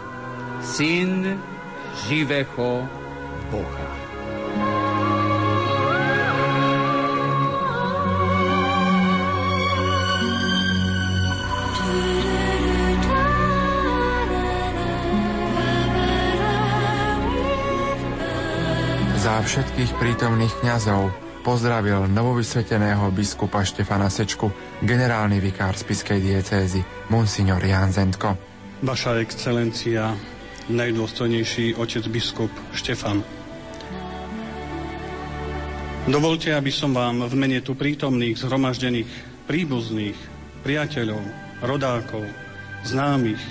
syn 0.64 1.36
živého 2.08 2.88
Boha. 3.52 3.90
Za 19.20 19.44
všetkých 19.44 19.92
prítomných 20.00 20.56
kňazov 20.64 21.29
pozdravil 21.42 22.08
novovysveteného 22.12 23.10
biskupa 23.16 23.64
Štefana 23.64 24.12
Sečku, 24.12 24.52
generálny 24.84 25.40
vikár 25.40 25.76
spiskej 25.76 26.20
diecézy, 26.20 26.84
monsignor 27.10 27.64
Jan 27.64 27.90
Zentko. 27.92 28.36
Vaša 28.84 29.20
excelencia, 29.20 30.16
najdôstojnejší 30.70 31.76
otec 31.76 32.04
biskup 32.08 32.52
Štefan. 32.72 33.26
Dovolte, 36.10 36.56
aby 36.56 36.72
som 36.74 36.96
vám 36.96 37.28
v 37.28 37.36
mene 37.38 37.60
tu 37.62 37.76
prítomných 37.76 38.40
zhromaždených 38.40 39.10
príbuzných, 39.46 40.18
priateľov, 40.64 41.22
rodákov, 41.66 42.24
známych, 42.88 43.42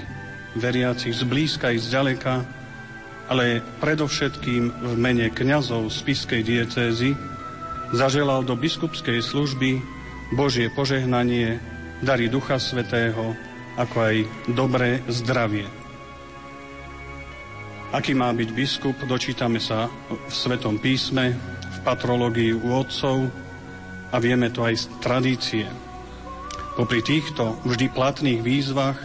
veriacich 0.56 1.12
z 1.12 1.22
blízka 1.28 1.70
i 1.74 1.78
z 1.78 1.92
ďaleka, 1.92 2.42
ale 3.28 3.60
predovšetkým 3.84 4.62
v 4.72 4.94
mene 4.96 5.28
kňazov 5.28 5.92
spiskej 5.92 6.40
diecézy 6.40 7.12
zaželal 7.92 8.44
do 8.44 8.52
biskupskej 8.56 9.24
služby 9.24 9.80
Božie 10.36 10.68
požehnanie, 10.72 11.56
dary 12.04 12.28
Ducha 12.28 12.60
Svetého, 12.60 13.32
ako 13.78 13.96
aj 13.96 14.16
dobré 14.52 15.00
zdravie. 15.08 15.64
Aký 17.88 18.12
má 18.12 18.28
byť 18.36 18.48
biskup, 18.52 18.96
dočítame 19.08 19.56
sa 19.56 19.88
v 20.12 20.28
Svetom 20.28 20.76
písme, 20.76 21.32
v 21.72 21.78
patrológii 21.80 22.52
u 22.52 22.76
otcov 22.76 23.32
a 24.12 24.16
vieme 24.20 24.52
to 24.52 24.68
aj 24.68 24.74
z 24.76 24.84
tradície. 25.00 25.66
Popri 26.76 27.00
týchto 27.00 27.56
vždy 27.64 27.88
platných 27.90 28.44
výzvach 28.44 29.00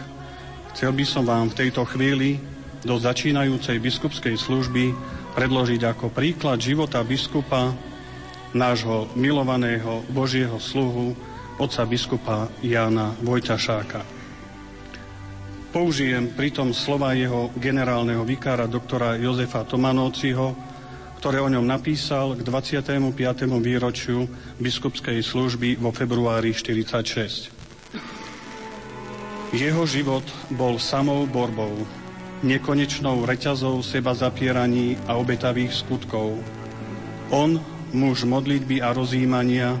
chcel 0.76 0.92
by 0.92 1.04
som 1.08 1.24
vám 1.24 1.48
v 1.48 1.58
tejto 1.64 1.88
chvíli 1.88 2.36
do 2.84 3.00
začínajúcej 3.00 3.80
biskupskej 3.80 4.36
služby 4.36 4.92
predložiť 5.32 5.80
ako 5.88 6.12
príklad 6.12 6.60
života 6.60 7.00
biskupa 7.00 7.72
nášho 8.54 9.10
milovaného 9.18 10.06
Božieho 10.08 10.56
sluhu, 10.62 11.12
otca 11.58 11.82
biskupa 11.84 12.48
Jána 12.62 13.12
Vojtašáka. 13.20 14.06
Použijem 15.74 16.30
pritom 16.38 16.70
slova 16.70 17.18
jeho 17.18 17.50
generálneho 17.58 18.22
vikára 18.22 18.70
doktora 18.70 19.18
Jozefa 19.18 19.66
Tomanóciho, 19.66 20.54
ktoré 21.18 21.42
o 21.42 21.50
ňom 21.50 21.66
napísal 21.66 22.38
k 22.38 22.46
25. 22.46 23.02
výročiu 23.58 24.30
biskupskej 24.62 25.18
služby 25.18 25.82
vo 25.82 25.90
februári 25.90 26.54
46. 26.54 27.50
Jeho 29.50 29.82
život 29.82 30.22
bol 30.54 30.78
samou 30.78 31.26
borbou, 31.26 31.74
nekonečnou 32.46 33.26
reťazou 33.26 33.82
seba 33.82 34.14
zapieraní 34.14 34.94
a 35.10 35.18
obetavých 35.18 35.74
skutkov. 35.74 36.38
On, 37.34 37.58
muž 37.94 38.26
modlitby 38.26 38.82
a 38.82 38.90
rozjímania, 38.90 39.78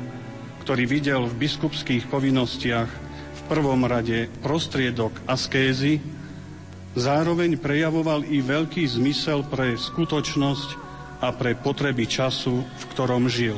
ktorý 0.62 0.86
videl 0.86 1.26
v 1.26 1.44
biskupských 1.44 2.08
povinnostiach 2.08 3.04
prvom 3.44 3.84
rade 3.84 4.32
prostriedok 4.40 5.12
askézy, 5.28 6.00
zároveň 6.96 7.60
prejavoval 7.60 8.24
i 8.24 8.40
veľký 8.40 8.88
zmysel 8.88 9.44
pre 9.44 9.76
skutočnosť 9.76 10.68
a 11.20 11.28
pre 11.32 11.56
potreby 11.56 12.08
času, 12.08 12.64
v 12.64 12.84
ktorom 12.92 13.28
žil. 13.28 13.56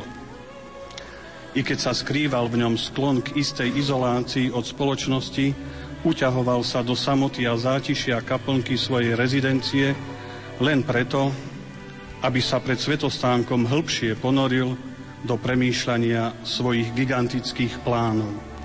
I 1.57 1.64
keď 1.64 1.78
sa 1.88 1.92
skrýval 1.96 2.52
v 2.52 2.66
ňom 2.66 2.74
sklon 2.76 3.24
k 3.24 3.40
istej 3.40 3.72
izolácii 3.80 4.52
od 4.52 4.66
spoločnosti, 4.66 5.57
uťahoval 6.04 6.61
sa 6.61 6.84
do 6.84 6.92
samoty 6.92 7.48
a 7.48 7.57
zátišia 7.57 8.20
kaplnky 8.20 8.76
svojej 8.76 9.16
rezidencie 9.16 9.96
len 10.61 10.84
preto, 10.84 11.32
aby 12.24 12.40
sa 12.40 12.62
pred 12.62 12.80
svetostánkom 12.80 13.68
hĺbšie 13.68 14.16
ponoril 14.16 14.78
do 15.26 15.34
premýšľania 15.36 16.46
svojich 16.46 16.94
gigantických 16.94 17.82
plánov 17.82 18.56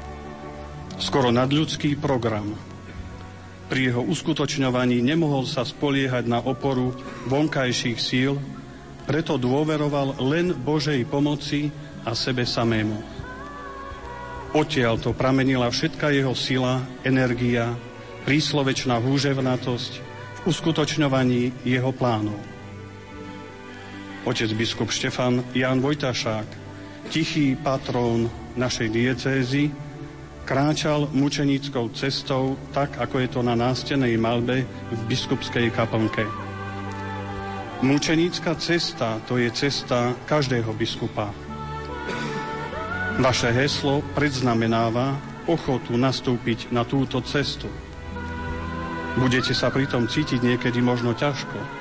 skoro 1.02 1.34
nadľudský 1.34 1.98
program. 1.98 2.54
Pri 3.68 3.90
jeho 3.90 4.06
uskutočňovaní 4.06 5.02
nemohol 5.02 5.50
sa 5.50 5.66
spoliehať 5.66 6.30
na 6.30 6.38
oporu 6.38 6.94
vonkajších 7.26 7.98
síl, 7.98 8.38
preto 9.10 9.42
dôveroval 9.42 10.22
len 10.22 10.54
Božej 10.54 11.02
pomoci 11.10 11.74
a 12.06 12.14
sebe 12.14 12.46
samému. 12.46 13.02
Odtiaľ 14.54 15.02
to 15.02 15.16
pramenila 15.18 15.72
všetka 15.72 16.14
jeho 16.14 16.36
sila, 16.38 16.84
energia, 17.02 17.74
príslovečná 18.28 19.00
húževnatosť 19.02 19.92
v 19.98 20.40
uskutočňovaní 20.46 21.66
jeho 21.66 21.90
plánov. 21.96 22.51
Otec 24.22 24.54
biskup 24.54 24.94
Štefan 24.94 25.42
Jan 25.58 25.82
Vojtašák, 25.82 26.46
tichý 27.10 27.58
patrón 27.58 28.30
našej 28.54 28.94
diecézy, 28.94 29.74
kráčal 30.46 31.10
mučenickou 31.10 31.90
cestou 31.90 32.54
tak, 32.70 33.02
ako 33.02 33.18
je 33.18 33.28
to 33.34 33.42
na 33.42 33.58
nástenej 33.58 34.14
malbe 34.22 34.62
v 34.68 35.00
biskupskej 35.10 35.74
kaplnke. 35.74 36.30
Mučenická 37.82 38.54
cesta 38.62 39.18
to 39.26 39.42
je 39.42 39.50
cesta 39.50 40.14
každého 40.30 40.70
biskupa. 40.78 41.34
Vaše 43.18 43.50
heslo 43.50 44.06
predznamenáva 44.14 45.18
ochotu 45.50 45.98
nastúpiť 45.98 46.70
na 46.70 46.86
túto 46.86 47.26
cestu. 47.26 47.66
Budete 49.18 49.58
sa 49.58 49.74
pritom 49.74 50.06
cítiť 50.06 50.46
niekedy 50.46 50.78
možno 50.78 51.18
ťažko, 51.18 51.81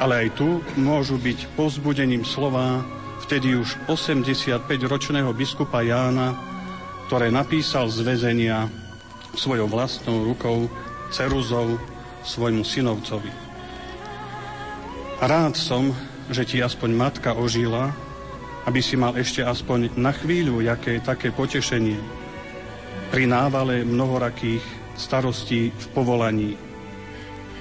ale 0.00 0.26
aj 0.26 0.28
tu 0.40 0.64
môžu 0.80 1.20
byť 1.20 1.52
povzbudením 1.54 2.24
slova 2.24 2.80
vtedy 3.28 3.54
už 3.54 3.76
85-ročného 3.86 5.30
biskupa 5.36 5.84
Jána 5.84 6.50
ktoré 7.10 7.26
napísal 7.26 7.90
z 7.90 8.06
väzenia 8.06 8.70
svojou 9.34 9.66
vlastnou 9.66 10.30
rukou 10.30 10.70
ceruzou 11.10 11.74
svojmu 12.22 12.62
synovcovi. 12.62 13.34
Rád 15.18 15.58
som, 15.58 15.90
že 16.30 16.46
ti 16.46 16.62
aspoň 16.62 16.90
matka 16.94 17.34
ožila, 17.34 17.90
aby 18.62 18.78
si 18.78 18.94
mal 18.94 19.18
ešte 19.18 19.42
aspoň 19.42 19.90
na 19.98 20.14
chvíľu 20.14 20.62
jaké 20.62 21.02
také 21.02 21.34
potešenie 21.34 21.98
pri 23.10 23.26
návale 23.26 23.82
mnohorakých 23.82 24.62
starostí 24.94 25.74
v 25.74 25.86
povolaní. 25.90 26.69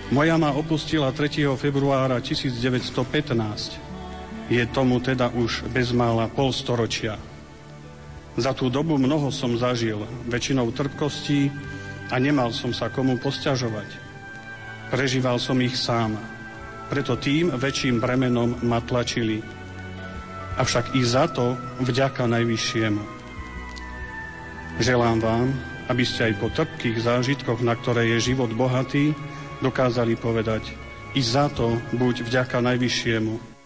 Moja 0.10 0.42
ma 0.42 0.50
opustila 0.58 1.14
3. 1.14 1.46
februára 1.54 2.18
1915. 2.18 3.78
Je 4.50 4.66
tomu 4.74 4.98
teda 4.98 5.30
už 5.30 5.70
bezmála 5.70 6.26
polstoročia. 6.34 7.22
Za 8.34 8.58
tú 8.58 8.74
dobu 8.74 8.98
mnoho 8.98 9.30
som 9.30 9.54
zažil, 9.54 10.02
väčšinou 10.26 10.74
trpkostí 10.74 11.54
a 12.10 12.18
nemal 12.18 12.50
som 12.50 12.74
sa 12.74 12.90
komu 12.90 13.22
posťažovať. 13.22 13.86
Prežíval 14.90 15.38
som 15.38 15.62
ich 15.62 15.78
sám, 15.78 16.18
preto 16.90 17.14
tým 17.14 17.54
väčším 17.54 18.02
bremenom 18.02 18.66
ma 18.66 18.82
tlačili. 18.82 19.46
Avšak 20.58 20.98
i 20.98 21.06
za 21.06 21.30
to 21.30 21.54
vďaka 21.86 22.26
Najvyššiemu. 22.26 23.04
Želám 24.82 25.22
vám, 25.22 25.54
aby 25.86 26.02
ste 26.02 26.34
aj 26.34 26.42
po 26.42 26.50
trpkých 26.50 26.98
zážitkoch, 26.98 27.62
na 27.62 27.78
ktoré 27.78 28.10
je 28.18 28.34
život 28.34 28.50
bohatý, 28.58 29.14
dokázali 29.60 30.16
povedať 30.16 30.72
i 31.14 31.22
za 31.24 31.50
to 31.52 31.76
buď 31.96 32.24
vďaka 32.26 32.58
Najvyššiemu. 32.64 33.59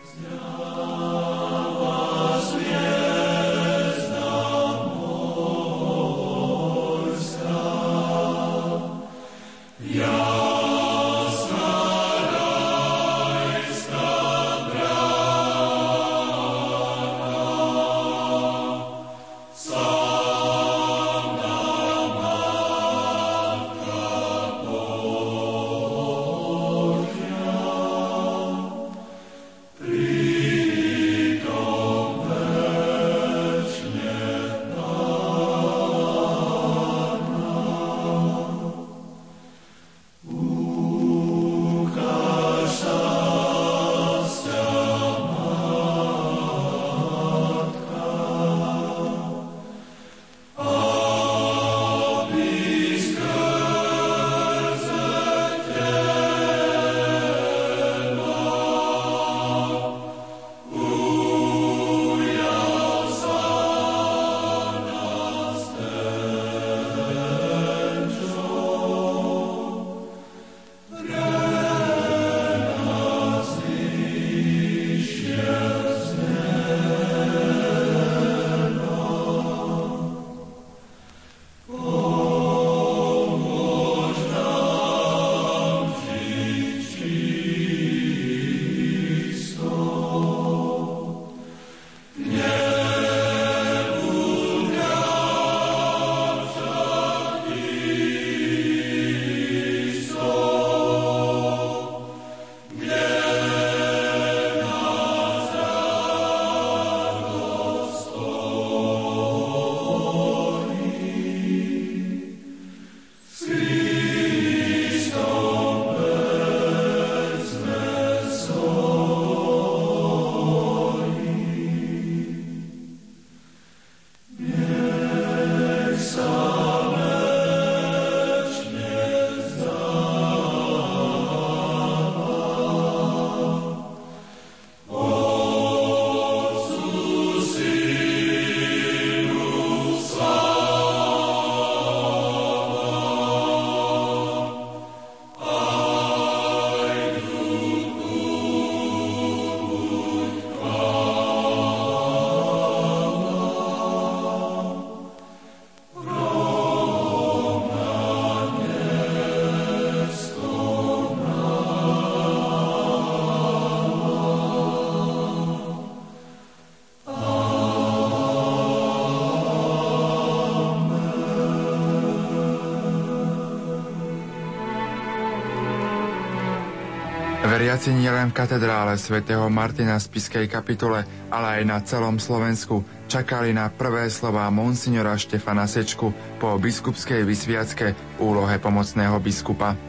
Veriaci 177.64 177.96
nielen 177.96 178.28
v 178.28 178.44
katedrále 178.44 179.00
svätého 179.00 179.48
Martina 179.48 179.96
v 179.96 180.04
Spiskej 180.04 180.52
kapitule, 180.52 181.08
ale 181.32 181.48
aj 181.48 181.62
na 181.64 181.80
celom 181.80 182.20
Slovensku 182.20 182.84
čakali 183.08 183.56
na 183.56 183.72
prvé 183.72 184.12
slová 184.12 184.52
monsignora 184.52 185.16
Štefana 185.16 185.64
Sečku 185.64 186.12
po 186.44 186.60
biskupskej 186.60 187.24
vysviacke 187.24 188.20
úlohe 188.20 188.60
pomocného 188.60 189.16
biskupa. 189.24 189.80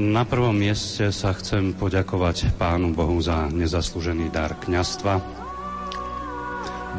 Na 0.00 0.24
prvom 0.24 0.56
mieste 0.56 1.12
sa 1.12 1.36
chcem 1.36 1.76
poďakovať 1.76 2.56
Pánu 2.56 2.96
Bohu 2.96 3.20
za 3.20 3.52
nezaslúžený 3.52 4.32
dar 4.32 4.56
kňastva, 4.56 5.20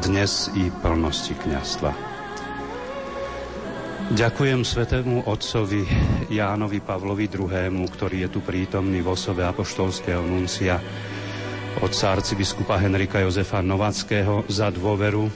dnes 0.06 0.54
i 0.54 0.70
plnosti 0.86 1.34
kňastva. 1.34 2.05
Ďakujem 4.06 4.62
svetému 4.62 5.26
otcovi 5.26 5.82
Jánovi 6.30 6.78
Pavlovi 6.78 7.26
II., 7.26 7.82
ktorý 7.90 8.26
je 8.26 8.30
tu 8.30 8.38
prítomný 8.38 9.02
v 9.02 9.10
osobe 9.10 9.42
apoštolského 9.42 10.22
nuncia 10.22 10.78
otca 11.82 12.16
arcibiskupa 12.16 12.80
Henrika 12.80 13.20
Jozefa 13.20 13.60
Novackého 13.60 14.48
za 14.48 14.72
dôveru 14.72 15.28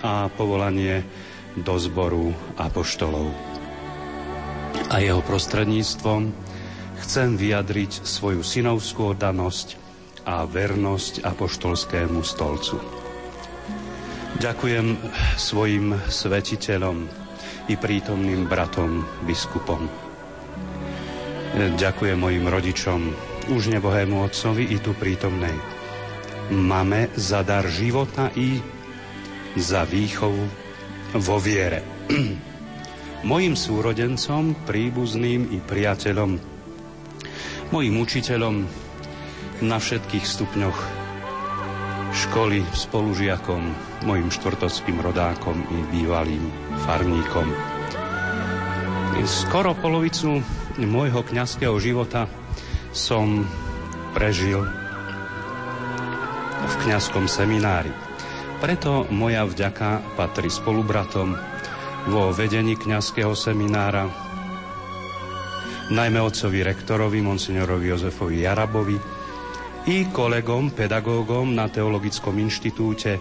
a 0.00 0.32
povolanie 0.32 1.04
do 1.52 1.76
zboru 1.76 2.32
apoštolov. 2.56 3.28
A 4.88 5.04
jeho 5.04 5.20
prostredníctvom 5.20 6.32
chcem 7.04 7.36
vyjadriť 7.36 8.06
svoju 8.08 8.40
synovskú 8.40 9.12
oddanosť 9.12 9.76
a 10.24 10.46
vernosť 10.48 11.26
apoštolskému 11.26 12.22
stolcu. 12.24 12.80
Ďakujem 14.40 14.96
svojim 15.36 15.92
svetiteľom, 16.08 17.21
i 17.68 17.74
prítomným 17.78 18.48
bratom, 18.48 19.04
biskupom. 19.26 19.86
Ďakujem 21.52 22.16
mojim 22.16 22.48
rodičom, 22.48 23.00
už 23.52 23.68
nebohému 23.76 24.24
otcovi 24.24 24.72
i 24.72 24.80
tu 24.80 24.96
prítomnej. 24.96 25.52
Máme 26.50 27.12
za 27.14 27.44
dar 27.44 27.68
života 27.68 28.32
i 28.34 28.56
za 29.54 29.84
výchovu 29.84 30.44
vo 31.20 31.36
viere. 31.36 31.84
mojim 33.30 33.54
súrodencom, 33.54 34.66
príbuzným 34.66 35.54
i 35.54 35.58
priateľom, 35.62 36.40
mojim 37.70 37.94
učiteľom 38.00 38.66
na 39.62 39.78
všetkých 39.78 40.24
stupňoch 40.26 41.01
školy, 42.12 42.60
spolužiakom, 42.76 43.72
mojim 44.04 44.28
štvrtovským 44.28 45.00
rodákom 45.00 45.64
i 45.72 45.78
bývalým 45.88 46.44
farníkom. 46.84 47.48
Skoro 49.24 49.72
polovicu 49.72 50.44
môjho 50.82 51.24
kňazského 51.24 51.72
života 51.80 52.28
som 52.92 53.48
prežil 54.12 54.60
v 56.62 56.74
kňazskom 56.84 57.24
seminári. 57.26 57.90
Preto 58.60 59.08
moja 59.10 59.42
vďaka 59.48 60.14
patrí 60.14 60.52
spolubratom 60.52 61.34
vo 62.12 62.30
vedení 62.30 62.76
kňazského 62.78 63.34
seminára, 63.34 64.06
najmä 65.90 66.18
otcovi 66.22 66.62
rektorovi, 66.62 67.18
monsignorovi 67.24 67.90
Jozefovi 67.90 68.46
Jarabovi, 68.46 69.21
i 69.82 70.06
kolegom, 70.14 70.70
pedagógom 70.70 71.58
na 71.58 71.66
Teologickom 71.66 72.38
inštitúte 72.38 73.18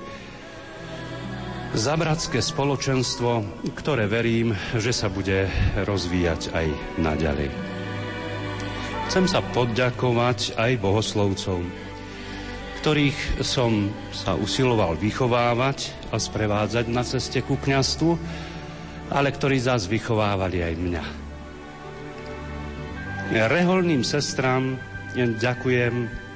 za 1.74 1.98
bratské 1.98 2.38
spoločenstvo, 2.38 3.64
ktoré 3.74 4.06
verím, 4.06 4.54
že 4.78 4.94
sa 4.94 5.10
bude 5.10 5.50
rozvíjať 5.82 6.54
aj 6.54 6.68
naďalej. 7.02 7.50
Chcem 9.10 9.26
sa 9.26 9.42
poďakovať 9.42 10.54
aj 10.54 10.72
bohoslovcom, 10.78 11.66
ktorých 12.84 13.42
som 13.42 13.90
sa 14.14 14.38
usiloval 14.38 15.02
vychovávať 15.02 15.90
a 16.14 16.22
sprevádzať 16.22 16.86
na 16.94 17.02
ceste 17.02 17.42
ku 17.42 17.58
kňastvu, 17.58 18.12
ale 19.10 19.34
ktorí 19.34 19.58
zás 19.58 19.90
vychovávali 19.90 20.62
aj 20.62 20.74
mňa. 20.78 21.04
Reholným 23.50 24.06
sestram 24.06 24.78
ďakujem 25.18 26.30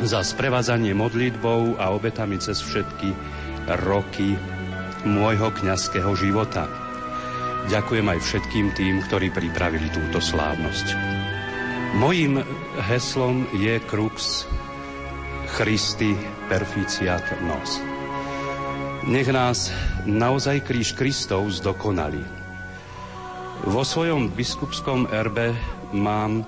za 0.00 0.24
sprevádzanie 0.24 0.96
modlitbou 0.96 1.76
a 1.76 1.92
obetami 1.92 2.40
cez 2.40 2.64
všetky 2.64 3.12
roky 3.84 4.38
môjho 5.04 5.52
kňazského 5.52 6.14
života. 6.16 6.64
Ďakujem 7.68 8.06
aj 8.08 8.18
všetkým 8.24 8.66
tým, 8.74 8.94
ktorí 9.06 9.30
pripravili 9.30 9.86
túto 9.92 10.18
slávnosť. 10.18 10.86
Mojím 12.00 12.40
heslom 12.88 13.44
je 13.52 13.76
Crux 13.84 14.48
Christi 15.52 16.16
Perficiat 16.48 17.22
Nos. 17.44 17.84
Nech 19.04 19.28
nás 19.28 19.74
naozaj 20.08 20.64
kríž 20.64 20.96
Kristov 20.96 21.50
zdokonali. 21.52 22.22
Vo 23.68 23.82
svojom 23.86 24.32
biskupskom 24.32 25.10
erbe 25.12 25.54
mám 25.94 26.42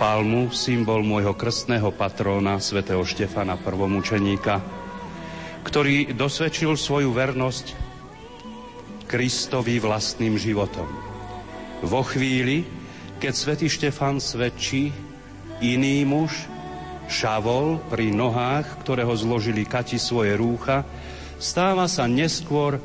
palmu, 0.00 0.48
symbol 0.48 1.04
môjho 1.04 1.36
krstného 1.36 1.92
patróna, 1.92 2.56
svätého 2.56 3.04
Štefana 3.04 3.60
prvomučeníka, 3.60 4.56
ktorý 5.60 6.16
dosvedčil 6.16 6.72
svoju 6.72 7.12
vernosť 7.12 7.76
Kristovi 9.04 9.76
vlastným 9.76 10.40
životom. 10.40 10.88
Vo 11.84 12.00
chvíli, 12.00 12.64
keď 13.20 13.32
svätý 13.36 13.68
Štefan 13.68 14.24
svedčí, 14.24 14.88
iný 15.60 16.08
muž, 16.08 16.48
Šavol, 17.04 17.76
pri 17.92 18.08
nohách, 18.08 18.80
ktorého 18.80 19.12
zložili 19.12 19.68
kati 19.68 20.00
svoje 20.00 20.32
rúcha, 20.32 20.80
stáva 21.36 21.84
sa 21.84 22.08
neskôr 22.08 22.80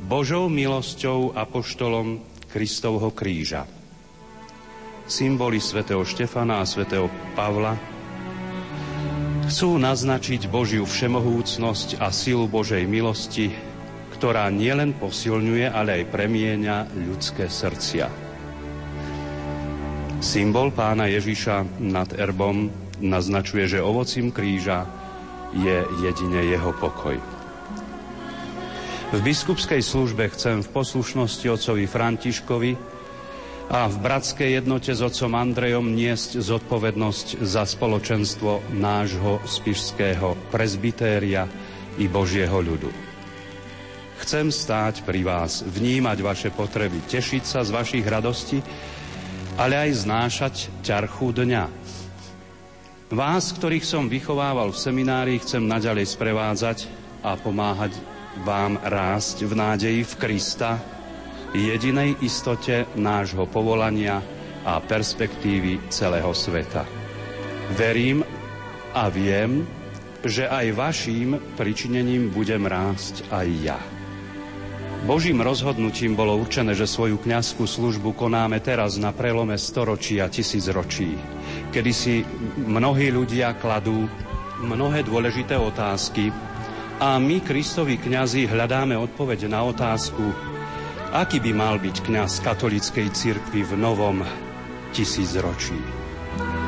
Božou 0.00 0.48
milosťou 0.48 1.36
apoštolom 1.36 2.24
Kristovho 2.48 3.12
kríža 3.12 3.73
symboly 5.04 5.60
svätého 5.60 6.00
Štefana 6.04 6.64
a 6.64 6.68
svätého 6.68 7.12
Pavla, 7.36 7.76
chcú 9.44 9.76
naznačiť 9.76 10.48
Božiu 10.48 10.88
všemohúcnosť 10.88 12.00
a 12.00 12.08
silu 12.08 12.48
Božej 12.48 12.88
milosti, 12.88 13.52
ktorá 14.16 14.48
nielen 14.48 14.96
posilňuje, 14.96 15.68
ale 15.68 16.00
aj 16.00 16.10
premieňa 16.10 16.76
ľudské 16.96 17.52
srdcia. 17.52 18.08
Symbol 20.24 20.72
pána 20.72 21.04
Ježiša 21.12 21.84
nad 21.84 22.08
erbom 22.16 22.72
naznačuje, 23.04 23.68
že 23.68 23.84
ovocím 23.84 24.32
kríža 24.32 24.88
je 25.52 25.84
jedine 26.00 26.40
jeho 26.48 26.72
pokoj. 26.80 27.20
V 29.12 29.18
biskupskej 29.20 29.84
službe 29.84 30.32
chcem 30.32 30.64
v 30.64 30.72
poslušnosti 30.72 31.46
otcovi 31.46 31.84
Františkovi 31.84 32.93
a 33.68 33.88
v 33.88 33.96
bratskej 33.96 34.60
jednote 34.60 34.92
s 34.92 35.00
otcom 35.00 35.32
Andrejom 35.40 35.96
niesť 35.96 36.40
zodpovednosť 36.40 37.40
za 37.40 37.64
spoločenstvo 37.64 38.76
nášho 38.76 39.40
spišského 39.48 40.36
prezbitéria 40.52 41.48
i 41.96 42.04
Božieho 42.04 42.60
ľudu. 42.60 42.92
Chcem 44.20 44.48
stáť 44.48 45.04
pri 45.04 45.24
vás, 45.26 45.64
vnímať 45.64 46.18
vaše 46.20 46.50
potreby, 46.52 47.02
tešiť 47.08 47.42
sa 47.44 47.60
z 47.60 47.74
vašich 47.74 48.06
radostí, 48.06 48.60
ale 49.60 49.76
aj 49.88 49.90
znášať 50.06 50.54
ťarchu 50.80 51.44
dňa. 51.44 51.64
Vás, 53.14 53.52
ktorých 53.52 53.84
som 53.84 54.08
vychovával 54.08 54.72
v 54.72 54.80
seminári, 54.80 55.38
chcem 55.38 55.62
naďalej 55.62 56.08
sprevádzať 56.16 56.78
a 57.22 57.36
pomáhať 57.36 57.94
vám 58.42 58.80
rásť 58.82 59.46
v 59.46 59.52
nádeji 59.54 60.02
v 60.02 60.14
Krista, 60.18 60.93
jedinej 61.54 62.18
istote 62.20 62.90
nášho 62.98 63.46
povolania 63.46 64.18
a 64.66 64.82
perspektívy 64.82 65.86
celého 65.88 66.34
sveta. 66.34 66.82
Verím 67.78 68.26
a 68.92 69.06
viem, 69.08 69.62
že 70.24 70.48
aj 70.50 70.66
vaším 70.74 71.36
pričinením 71.54 72.32
budem 72.34 72.64
rásť 72.66 73.28
aj 73.30 73.48
ja. 73.62 73.80
Božím 75.04 75.44
rozhodnutím 75.44 76.16
bolo 76.16 76.32
určené, 76.40 76.72
že 76.72 76.88
svoju 76.88 77.20
kňazskú 77.20 77.68
službu 77.68 78.16
konáme 78.16 78.56
teraz 78.64 78.96
na 78.96 79.12
prelome 79.12 79.60
storočí 79.60 80.16
a 80.16 80.32
tisícročí, 80.32 81.12
kedy 81.76 81.92
si 81.92 82.24
mnohí 82.56 83.12
ľudia 83.12 83.52
kladú 83.60 84.08
mnohé 84.64 85.04
dôležité 85.04 85.60
otázky 85.60 86.32
a 87.04 87.20
my, 87.20 87.44
Kristovi 87.44 88.00
kňazi, 88.00 88.48
hľadáme 88.48 88.96
odpoveď 88.96 89.44
na 89.52 89.60
otázku, 89.68 90.53
Aký 91.14 91.38
by 91.38 91.54
mal 91.54 91.78
byť 91.78 92.10
kňaz 92.10 92.42
katolíckej 92.42 93.06
cirkvi 93.14 93.62
v 93.62 93.78
novom 93.78 94.26
tisícročí? 94.90 95.78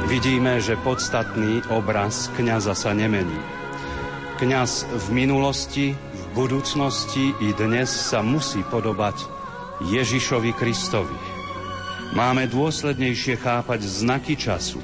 Vidíme, 0.07 0.63
že 0.63 0.79
podstatný 0.87 1.67
obraz 1.67 2.31
kňaza 2.39 2.79
sa 2.79 2.95
nemení. 2.95 3.35
Kňaz 4.39 4.87
v 4.87 5.07
minulosti, 5.11 5.99
v 5.99 6.25
budúcnosti 6.39 7.35
i 7.43 7.51
dnes 7.59 7.91
sa 7.91 8.23
musí 8.23 8.63
podobať 8.71 9.19
Ježišovi 9.83 10.55
Kristovi. 10.55 11.19
Máme 12.15 12.47
dôslednejšie 12.47 13.43
chápať 13.43 13.83
znaky 13.83 14.39
času, 14.39 14.79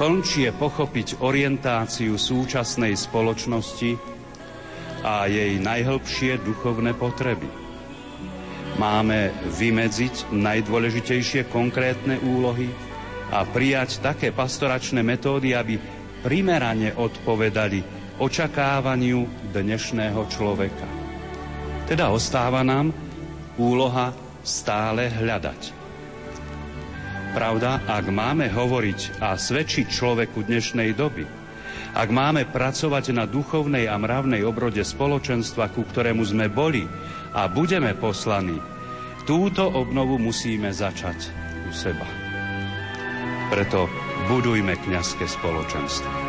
plnčie 0.00 0.48
pochopiť 0.56 1.20
orientáciu 1.20 2.16
súčasnej 2.16 2.96
spoločnosti 2.96 4.00
a 5.04 5.28
jej 5.28 5.60
najhlbšie 5.60 6.40
duchovné 6.40 6.96
potreby. 6.96 7.67
Máme 8.78 9.34
vymedziť 9.58 10.30
najdôležitejšie 10.30 11.50
konkrétne 11.50 12.22
úlohy 12.22 12.70
a 13.34 13.42
prijať 13.42 13.98
také 13.98 14.30
pastoračné 14.30 15.02
metódy, 15.02 15.50
aby 15.52 15.82
primerane 16.22 16.94
odpovedali 16.94 17.82
očakávaniu 18.22 19.50
dnešného 19.50 20.22
človeka. 20.30 20.86
Teda 21.90 22.14
ostáva 22.14 22.62
nám 22.62 22.94
úloha 23.58 24.14
stále 24.46 25.10
hľadať. 25.10 25.74
Pravda, 27.34 27.82
ak 27.82 28.06
máme 28.08 28.46
hovoriť 28.46 29.18
a 29.18 29.34
svedčiť 29.34 29.86
človeku 29.90 30.46
dnešnej 30.46 30.94
doby, 30.94 31.26
ak 31.98 32.08
máme 32.14 32.46
pracovať 32.46 33.10
na 33.10 33.26
duchovnej 33.26 33.90
a 33.90 33.98
mravnej 33.98 34.46
obrode 34.46 34.80
spoločenstva, 34.80 35.74
ku 35.74 35.82
ktorému 35.82 36.22
sme 36.22 36.46
boli 36.46 36.86
a 37.32 37.48
budeme 37.48 37.94
poslaní, 37.96 38.60
túto 39.24 39.68
obnovu 39.68 40.16
musíme 40.16 40.72
začať 40.72 41.32
u 41.68 41.70
seba. 41.72 42.06
Preto 43.48 43.88
budujme 44.28 44.76
kňazské 44.76 45.24
spoločenstvo. 45.24 46.27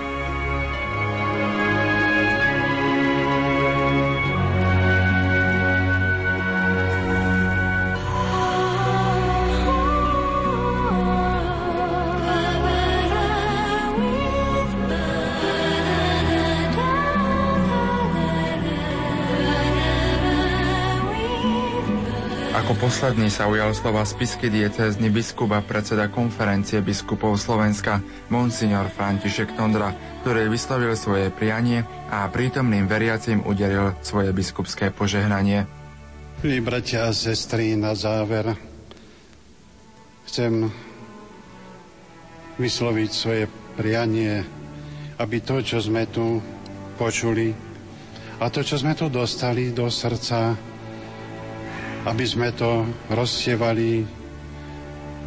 Posledný 22.80 23.28
sa 23.28 23.52
ujal 23.52 23.76
slova 23.76 24.08
spisky 24.08 24.48
diecézny 24.48 25.12
biskup 25.12 25.52
a 25.52 25.60
predseda 25.60 26.08
konferencie 26.08 26.80
biskupov 26.80 27.36
Slovenska, 27.36 28.00
monsignor 28.32 28.88
František 28.88 29.52
Tondra, 29.60 29.92
ktorý 30.24 30.48
vyslovil 30.48 30.96
svoje 30.96 31.28
prianie 31.28 31.84
a 32.08 32.32
prítomným 32.32 32.88
veriacim 32.88 33.44
udelil 33.44 34.00
svoje 34.00 34.32
biskupské 34.32 34.96
požehnanie. 34.96 35.68
Milí 36.40 36.64
bratia 36.64 37.12
a 37.12 37.12
sestry, 37.12 37.76
na 37.76 38.00
záver 38.00 38.56
chcem 40.32 40.72
vysloviť 42.56 43.10
svoje 43.12 43.44
prianie, 43.76 44.48
aby 45.20 45.44
to, 45.44 45.60
čo 45.60 45.84
sme 45.84 46.08
tu 46.08 46.40
počuli 46.96 47.52
a 48.40 48.48
to, 48.48 48.64
čo 48.64 48.80
sme 48.80 48.96
tu 48.96 49.12
dostali 49.12 49.76
do 49.76 49.92
srdca, 49.92 50.69
aby 52.08 52.24
sme 52.24 52.56
to 52.56 52.88
rozsievali 53.12 54.08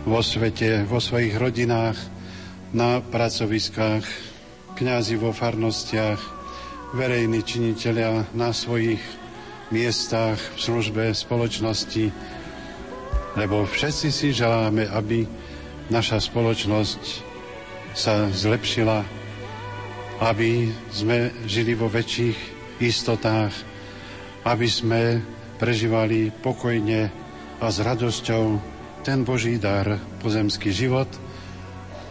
vo 0.08 0.24
svete, 0.24 0.88
vo 0.88 0.96
svojich 0.96 1.36
rodinách, 1.36 1.98
na 2.72 3.04
pracoviskách, 3.04 4.04
kňazi 4.80 5.20
vo 5.20 5.36
farnostiach, 5.36 6.20
verejní 6.96 7.44
činiteľia 7.44 8.32
na 8.32 8.52
svojich 8.52 9.00
miestach 9.68 10.36
v 10.36 10.58
službe 10.60 11.04
spoločnosti, 11.12 12.08
lebo 13.36 13.64
všetci 13.68 14.08
si 14.08 14.28
želáme, 14.32 14.88
aby 14.88 15.24
naša 15.92 16.20
spoločnosť 16.20 17.02
sa 17.92 18.28
zlepšila, 18.32 19.04
aby 20.24 20.72
sme 20.92 21.32
žili 21.44 21.76
vo 21.76 21.92
väčších 21.92 22.36
istotách, 22.80 23.52
aby 24.48 24.68
sme 24.68 25.20
prežívali 25.62 26.34
pokojne 26.34 27.06
a 27.62 27.66
s 27.70 27.78
radosťou 27.78 28.58
ten 29.06 29.22
Boží 29.22 29.62
dar, 29.62 29.94
pozemský 30.18 30.74
život, 30.74 31.06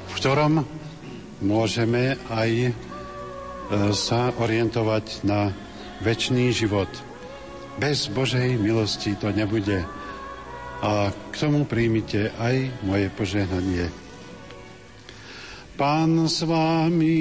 v 0.08 0.14
ktorom 0.16 0.64
môžeme 1.44 2.16
aj 2.32 2.72
e, 2.72 2.72
sa 3.92 4.32
orientovať 4.40 5.28
na 5.28 5.52
väčší 6.00 6.56
život. 6.56 6.88
Bez 7.76 8.08
Božej 8.08 8.56
milosti 8.56 9.20
to 9.20 9.36
nebude. 9.36 9.84
A 10.80 11.12
k 11.12 11.36
tomu 11.36 11.68
príjmite 11.68 12.32
aj 12.40 12.72
moje 12.88 13.12
požehnanie. 13.12 13.92
Pán 15.76 16.24
s 16.24 16.48
vámi. 16.48 17.20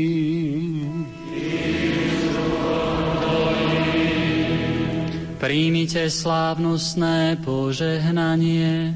Príjmite 5.40 6.12
slávnostné 6.12 7.40
požehnanie. 7.40 8.92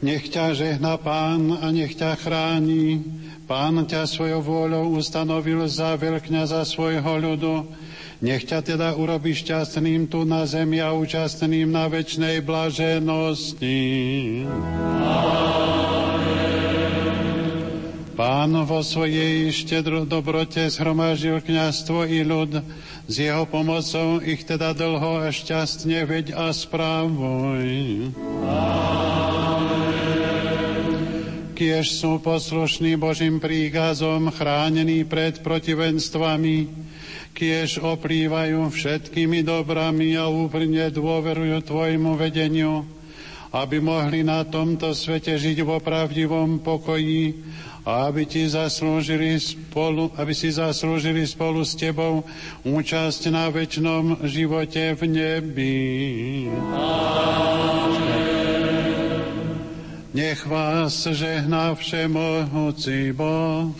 Nech 0.00 0.32
ťa 0.32 0.56
žehna 0.56 0.96
Pán 0.96 1.52
a 1.52 1.68
nech 1.68 1.92
ťa 1.92 2.16
chráni. 2.16 3.04
Pán 3.44 3.84
ťa 3.84 4.08
svojou 4.08 4.40
vôľou 4.40 4.96
ustanovil 4.96 5.68
za 5.68 5.92
veľkňaza 6.00 6.64
svojho 6.64 7.12
ľudu. 7.12 7.68
Nech 8.24 8.48
ťa 8.48 8.64
teda 8.64 8.96
urobi 8.96 9.36
šťastným 9.36 10.08
tu 10.08 10.24
na 10.24 10.48
zemi 10.48 10.80
a 10.80 10.96
účastným 10.96 11.68
na 11.68 11.92
večnej 11.92 12.40
blaženosti. 12.40 13.84
Amen. 14.48 16.01
Pán 18.22 18.54
vo 18.54 18.86
svojej 18.86 19.50
štedro 19.50 20.06
dobrote 20.06 20.70
zhromažil 20.70 21.42
kniazstvo 21.42 22.06
i 22.06 22.22
ľud, 22.22 22.62
s 23.10 23.14
jeho 23.18 23.50
pomocou 23.50 24.22
ich 24.22 24.46
teda 24.46 24.70
dlho 24.78 25.26
a 25.26 25.34
šťastne 25.34 26.06
veď 26.06 26.26
a 26.30 26.54
správuj. 26.54 27.66
Kiež 31.58 31.86
sú 31.98 32.22
poslušní 32.22 32.94
Božím 32.94 33.42
príkazom, 33.42 34.30
chránení 34.30 35.02
pred 35.02 35.42
protivenstvami, 35.42 36.70
kiež 37.34 37.82
oplývajú 37.82 38.70
všetkými 38.70 39.42
dobrami 39.42 40.14
a 40.14 40.30
úprimne 40.30 40.94
dôverujú 40.94 41.58
Tvojmu 41.66 42.14
vedeniu, 42.14 42.86
aby 43.50 43.82
mohli 43.82 44.22
na 44.22 44.46
tomto 44.46 44.94
svete 44.94 45.34
žiť 45.34 45.66
vo 45.66 45.82
pravdivom 45.82 46.62
pokoji 46.62 47.50
aby, 47.82 48.26
ti 48.26 48.46
zaslúžili 48.46 49.34
spolu, 49.42 50.14
aby 50.14 50.30
si 50.34 50.54
zaslúžili 50.54 51.26
spolu 51.26 51.66
s 51.66 51.74
tebou 51.74 52.22
účasť 52.62 53.30
na 53.34 53.50
väčšnom 53.50 54.22
živote 54.26 54.94
v 54.94 55.02
nebi. 55.10 55.78
Nech 60.12 60.44
vás 60.46 61.08
žehná 61.08 61.72
všemohúci 61.74 63.16
Boh, 63.16 63.74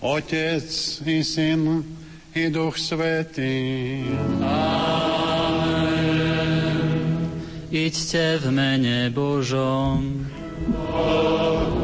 Otec 0.00 0.70
i 1.04 1.20
Syn 1.20 1.84
i 2.32 2.48
Duch 2.48 2.78
Svetý. 2.78 4.00
Amen. 4.40 6.14
Iďte 7.74 8.38
v 8.38 8.54
mene 8.54 9.10
Božom. 9.10 10.30
Bohu. 10.70 11.83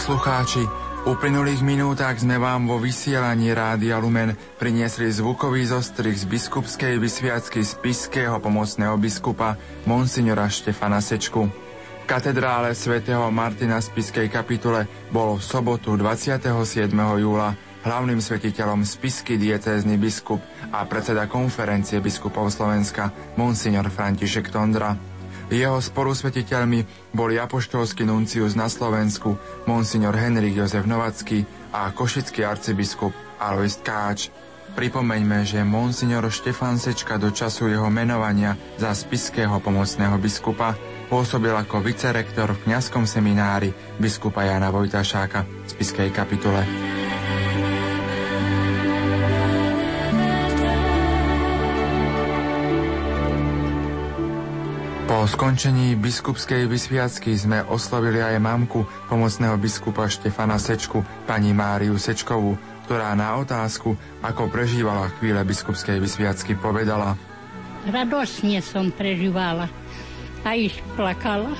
Poslucháči, 0.00 0.64
uplynulých 1.04 1.60
minútach 1.60 2.16
sme 2.16 2.40
vám 2.40 2.64
vo 2.64 2.80
vysielaní 2.80 3.52
Rádia 3.52 4.00
Lumen 4.00 4.32
priniesli 4.56 5.12
zvukový 5.12 5.68
zostrih 5.68 6.16
z 6.16 6.24
biskupskej 6.24 6.96
vysviacky 6.96 7.60
spiského 7.60 8.40
pomocného 8.40 8.96
biskupa 8.96 9.60
Monsignora 9.84 10.48
Štefana 10.48 11.04
Sečku. 11.04 11.52
V 11.52 12.04
katedrále 12.08 12.72
svätého 12.72 13.28
Martina 13.28 13.76
Spiskej 13.76 14.32
kapitule 14.32 14.88
bol 15.12 15.36
v 15.36 15.44
sobotu 15.44 15.92
27. 16.00 16.48
júla 17.20 17.52
hlavným 17.84 18.24
svetiteľom 18.24 18.80
spisky 18.88 19.36
diecézny 19.36 20.00
biskup 20.00 20.40
a 20.72 20.80
predseda 20.88 21.28
konferencie 21.28 22.00
biskupov 22.00 22.48
Slovenska 22.48 23.12
Monsignor 23.36 23.92
František 23.92 24.48
Tondra. 24.48 25.09
Jeho 25.50 25.82
spolusvetiteľmi 25.82 27.10
boli 27.10 27.34
apoštolský 27.34 28.06
nuncius 28.06 28.54
na 28.54 28.70
Slovensku, 28.70 29.34
monsignor 29.66 30.14
Henrik 30.14 30.54
Jozef 30.54 30.86
Novacký 30.86 31.42
a 31.74 31.90
košický 31.90 32.46
arcibiskup 32.46 33.10
Alois 33.42 33.74
Káč. 33.82 34.30
Pripomeňme, 34.78 35.42
že 35.42 35.66
monsignor 35.66 36.30
Štefan 36.30 36.78
Sečka 36.78 37.18
do 37.18 37.34
času 37.34 37.66
jeho 37.66 37.90
menovania 37.90 38.54
za 38.78 38.94
spiského 38.94 39.58
pomocného 39.58 40.14
biskupa 40.22 40.78
pôsobil 41.10 41.50
ako 41.50 41.82
vicerektor 41.82 42.54
v 42.54 42.70
kňazskom 42.70 43.02
seminári 43.02 43.74
biskupa 43.98 44.46
Jana 44.46 44.70
Vojtašáka 44.70 45.42
v 45.42 45.66
spiskej 45.66 46.14
kapitule. 46.14 46.62
Po 55.20 55.28
skončení 55.28 56.00
biskupskej 56.00 56.64
vysviacky 56.64 57.36
sme 57.36 57.60
oslovili 57.68 58.24
aj 58.24 58.40
mamku 58.40 58.88
pomocného 59.04 59.52
biskupa 59.60 60.08
Štefana 60.08 60.56
Sečku, 60.56 61.04
pani 61.28 61.52
Máriu 61.52 62.00
Sečkovú, 62.00 62.56
ktorá 62.88 63.12
na 63.12 63.36
otázku, 63.36 64.00
ako 64.24 64.48
prežívala 64.48 65.12
chvíle 65.20 65.44
biskupskej 65.44 66.00
vysviacky, 66.00 66.56
povedala 66.56 67.20
Radosne 67.84 68.64
som 68.64 68.88
prežívala 68.88 69.68
a 70.40 70.56
iš 70.56 70.80
plakala. 70.96 71.52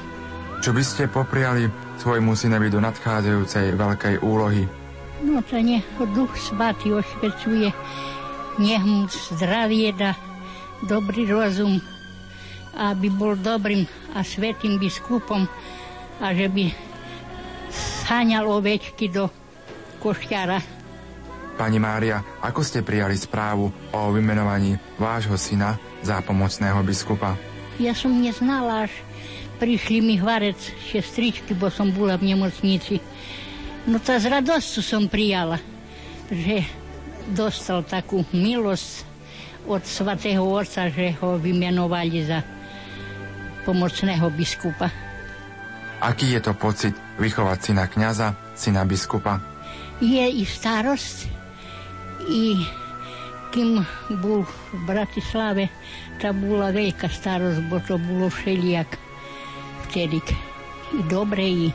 Čo 0.65 0.73
by 0.73 0.81
ste 0.81 1.13
popriali 1.13 1.69
svojmu 2.01 2.33
synovi 2.33 2.73
do 2.73 2.81
nadchádzajúcej 2.81 3.77
veľkej 3.77 4.25
úlohy? 4.25 4.65
No 5.21 5.45
to 5.45 5.61
nech 5.61 5.85
Duch 6.17 6.33
Svatý 6.41 6.97
ošpecuje, 6.97 7.69
nech 8.57 8.85
mu 8.89 9.05
zdravie 9.37 9.93
dá, 9.93 10.17
dobrý 10.89 11.29
rozum, 11.29 12.00
aby 12.75 13.09
bol 13.11 13.35
dobrým 13.35 13.87
a 14.15 14.23
svetým 14.23 14.79
biskupom 14.79 15.47
a 16.21 16.27
že 16.35 16.47
by 16.51 16.71
sáňal 18.07 18.47
ovečky 18.47 19.11
do 19.11 19.31
košťara 20.03 20.81
Pani 21.61 21.77
Mária, 21.77 22.25
ako 22.41 22.65
ste 22.65 22.81
prijali 22.81 23.13
správu 23.21 23.69
o 23.93 24.01
vymenovaní 24.17 24.81
vášho 24.97 25.37
syna 25.37 25.77
za 26.01 26.17
pomocného 26.25 26.81
biskupa? 26.81 27.37
Ja 27.77 27.93
som 27.93 28.17
neznala, 28.17 28.89
až 28.89 28.93
prišli 29.61 30.01
mi 30.01 30.17
hvarec 30.17 30.57
šestričky, 30.89 31.53
bo 31.53 31.69
som 31.69 31.93
bola 31.93 32.17
v 32.17 32.33
nemocnici. 32.33 33.05
No 33.85 34.01
to 34.01 34.17
z 34.17 34.33
radosťou 34.33 34.81
som 34.81 35.05
prijala, 35.05 35.61
že 36.33 36.65
dostal 37.29 37.85
takú 37.85 38.25
milosť 38.33 39.05
od 39.69 39.85
svatého 39.85 40.41
Otca, 40.41 40.89
že 40.89 41.13
ho 41.21 41.37
vymenovali 41.37 42.25
za 42.25 42.41
pomocného 43.65 44.29
biskupa. 44.33 44.89
Aký 46.01 46.33
je 46.33 46.41
to 46.41 46.57
pocit 46.57 46.97
vychovať 47.21 47.59
syna 47.61 47.85
kniaza, 47.85 48.33
syna 48.57 48.89
biskupa? 48.89 49.37
Je 50.01 50.25
i 50.25 50.49
starosť, 50.49 51.29
i 52.33 52.57
kým 53.53 53.85
bol 54.25 54.49
v 54.49 54.81
Bratislave, 54.89 55.69
tá 56.17 56.33
bola 56.33 56.73
veľká 56.73 57.11
starosť, 57.11 57.61
bo 57.69 57.77
to 57.85 58.01
bolo 58.01 58.33
všelijak 58.33 58.89
vtedy. 59.91 60.25
I 60.97 61.01
dobre, 61.05 61.45
i, 61.45 61.67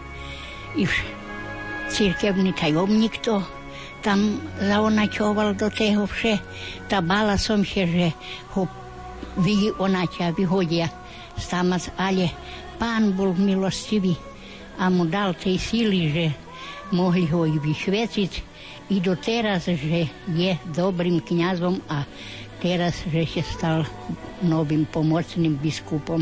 i 0.79 0.83
církevný 1.93 2.55
tajomník 2.57 3.21
to 3.21 3.45
tam 4.01 4.41
zaonačoval 4.57 5.53
do 5.57 5.69
toho 5.69 6.05
vše. 6.09 6.41
Tá 6.89 7.01
bála 7.01 7.37
som 7.37 7.61
sa, 7.61 7.85
že 7.85 8.13
ho 8.57 8.69
vyonačia, 9.37 10.33
vyhodia 10.33 10.89
stamac, 11.37 11.91
ale 11.99 12.31
pán 12.75 13.15
bol 13.15 13.35
milostivý 13.35 14.15
a 14.79 14.91
mu 14.91 15.07
dal 15.07 15.35
tej 15.35 15.55
síly, 15.59 16.11
že 16.11 16.25
mohli 16.91 17.25
ho 17.31 17.47
i 17.47 17.55
vyšveciť 17.55 18.31
i 18.91 19.01
doteraz, 19.01 19.65
že 19.71 20.05
je 20.29 20.51
dobrým 20.69 21.23
kňazom 21.23 21.81
a 21.89 22.05
teraz, 22.61 23.01
že 23.09 23.25
sa 23.25 23.43
stal 23.43 23.79
novým 24.45 24.85
pomocným 24.85 25.57
biskupom. 25.57 26.21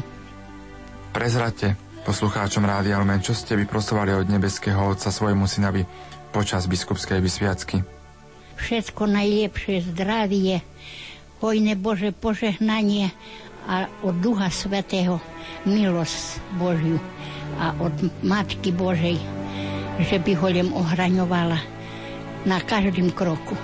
Prezrate 1.14 1.76
poslucháčom 2.04 2.68
Rádia 2.68 3.00
Lumen, 3.00 3.24
čo 3.24 3.32
ste 3.32 3.56
vyprosovali 3.56 4.12
od 4.12 4.28
nebeského 4.28 4.80
Otca 4.92 5.08
svojmu 5.08 5.48
synovi 5.48 5.88
počas 6.36 6.68
biskupskej 6.68 7.24
vysviacky? 7.24 7.80
Všetko 8.60 9.08
najlepšie 9.08 9.94
zdravie, 9.94 10.62
hojné 11.44 11.76
Bože 11.76 12.16
požehnanie 12.16 13.12
a 13.64 13.88
od 14.04 14.16
Ducha 14.20 14.52
Svetého 14.52 15.20
milosť 15.64 16.40
Božiu 16.60 17.00
a 17.58 17.72
od 17.80 17.94
Matky 18.22 18.72
Božej, 18.72 19.16
že 20.02 20.18
by 20.20 20.32
ho 20.36 20.48
len 20.50 20.68
ohraňovala 20.74 21.60
na 22.44 22.58
každým 22.60 23.14
kroku. 23.14 23.56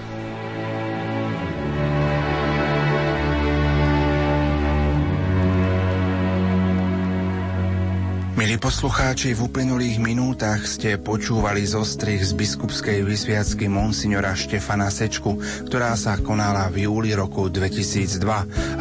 Milí 8.49 8.65
poslucháči, 8.65 9.37
v 9.37 9.45
uplynulých 9.45 10.01
minútach 10.01 10.65
ste 10.65 10.97
počúvali 10.97 11.61
zostrih 11.69 12.17
z 12.17 12.33
biskupskej 12.33 13.05
vysviacky 13.05 13.69
monsignora 13.69 14.33
Štefana 14.33 14.89
Sečku, 14.89 15.37
ktorá 15.69 15.93
sa 15.93 16.17
konala 16.17 16.65
v 16.73 16.89
júli 16.89 17.13
roku 17.13 17.45
2002. 17.45 18.17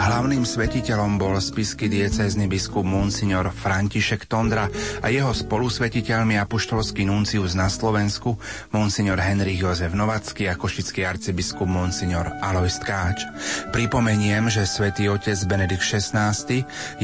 Hlavným 0.01 0.49
svetiteľom 0.49 1.21
bol 1.21 1.37
spisky 1.37 1.93
diecézny 1.93 2.49
biskup 2.49 2.81
monsignor 2.81 3.53
František 3.53 4.25
Tondra 4.25 4.73
a 5.05 5.13
jeho 5.13 5.37
spolusvetiteľmi 5.37 6.41
apoštolský 6.41 7.05
nuncius 7.05 7.53
na 7.53 7.69
Slovensku 7.69 8.41
monsignor 8.73 9.21
Henrik 9.21 9.61
Jozef 9.61 9.93
Novacký 9.93 10.49
a 10.49 10.57
košický 10.57 11.05
arcibiskup 11.05 11.69
monsignor 11.69 12.33
Alois 12.41 12.73
Tkáč. 12.81 13.21
Pripomeniem, 13.77 14.49
že 14.49 14.65
svätý 14.65 15.13
otec 15.13 15.37
Benedikt 15.45 15.85
XVI, 15.85 16.33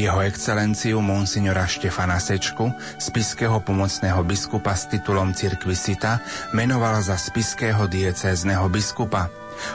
jeho 0.00 0.18
excelenciu 0.24 1.04
monsignora 1.04 1.68
Štefana 1.68 2.16
Sečku 2.16 2.53
Jurečku, 2.55 2.70
spiského 3.02 3.59
pomocného 3.66 4.22
biskupa 4.22 4.78
s 4.78 4.86
titulom 4.86 5.34
Cirkvi 5.34 5.74
Sita, 5.74 6.22
menoval 6.55 7.02
za 7.02 7.18
spiského 7.18 7.90
diecézneho 7.90 8.70
biskupa. 8.70 9.26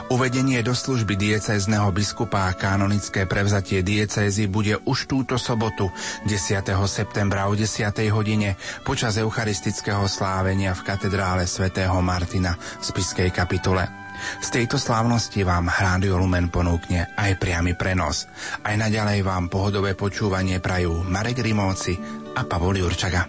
Uvedenie 0.08 0.64
do 0.64 0.72
služby 0.72 1.16
diecézneho 1.16 1.92
biskupa 1.92 2.48
a 2.48 2.56
kanonické 2.56 3.28
prevzatie 3.28 3.84
diecézy 3.84 4.48
bude 4.48 4.80
už 4.88 5.08
túto 5.08 5.36
sobotu 5.36 5.92
10. 6.24 6.64
septembra 6.88 7.48
o 7.48 7.56
10. 7.56 7.92
hodine 8.12 8.56
počas 8.84 9.20
eucharistického 9.20 10.08
slávenia 10.08 10.72
v 10.72 10.84
katedrále 10.84 11.44
svätého 11.44 11.96
Martina 12.00 12.56
v 12.56 12.84
spiskej 12.84 13.28
kapitule. 13.28 14.00
Z 14.40 14.52
tejto 14.52 14.76
slávnosti 14.76 15.40
vám 15.48 15.72
Rádio 15.72 16.20
Lumen 16.20 16.52
ponúkne 16.52 17.08
aj 17.16 17.40
priamy 17.40 17.72
prenos. 17.72 18.28
Aj 18.60 18.76
naďalej 18.76 19.24
vám 19.24 19.48
pohodové 19.48 19.96
počúvanie 19.96 20.60
prajú 20.60 21.08
Marek 21.08 21.40
Rimóci 21.40 22.19
a 22.34 22.42
Pavoli 22.44 22.82
Určaga. 22.82 23.26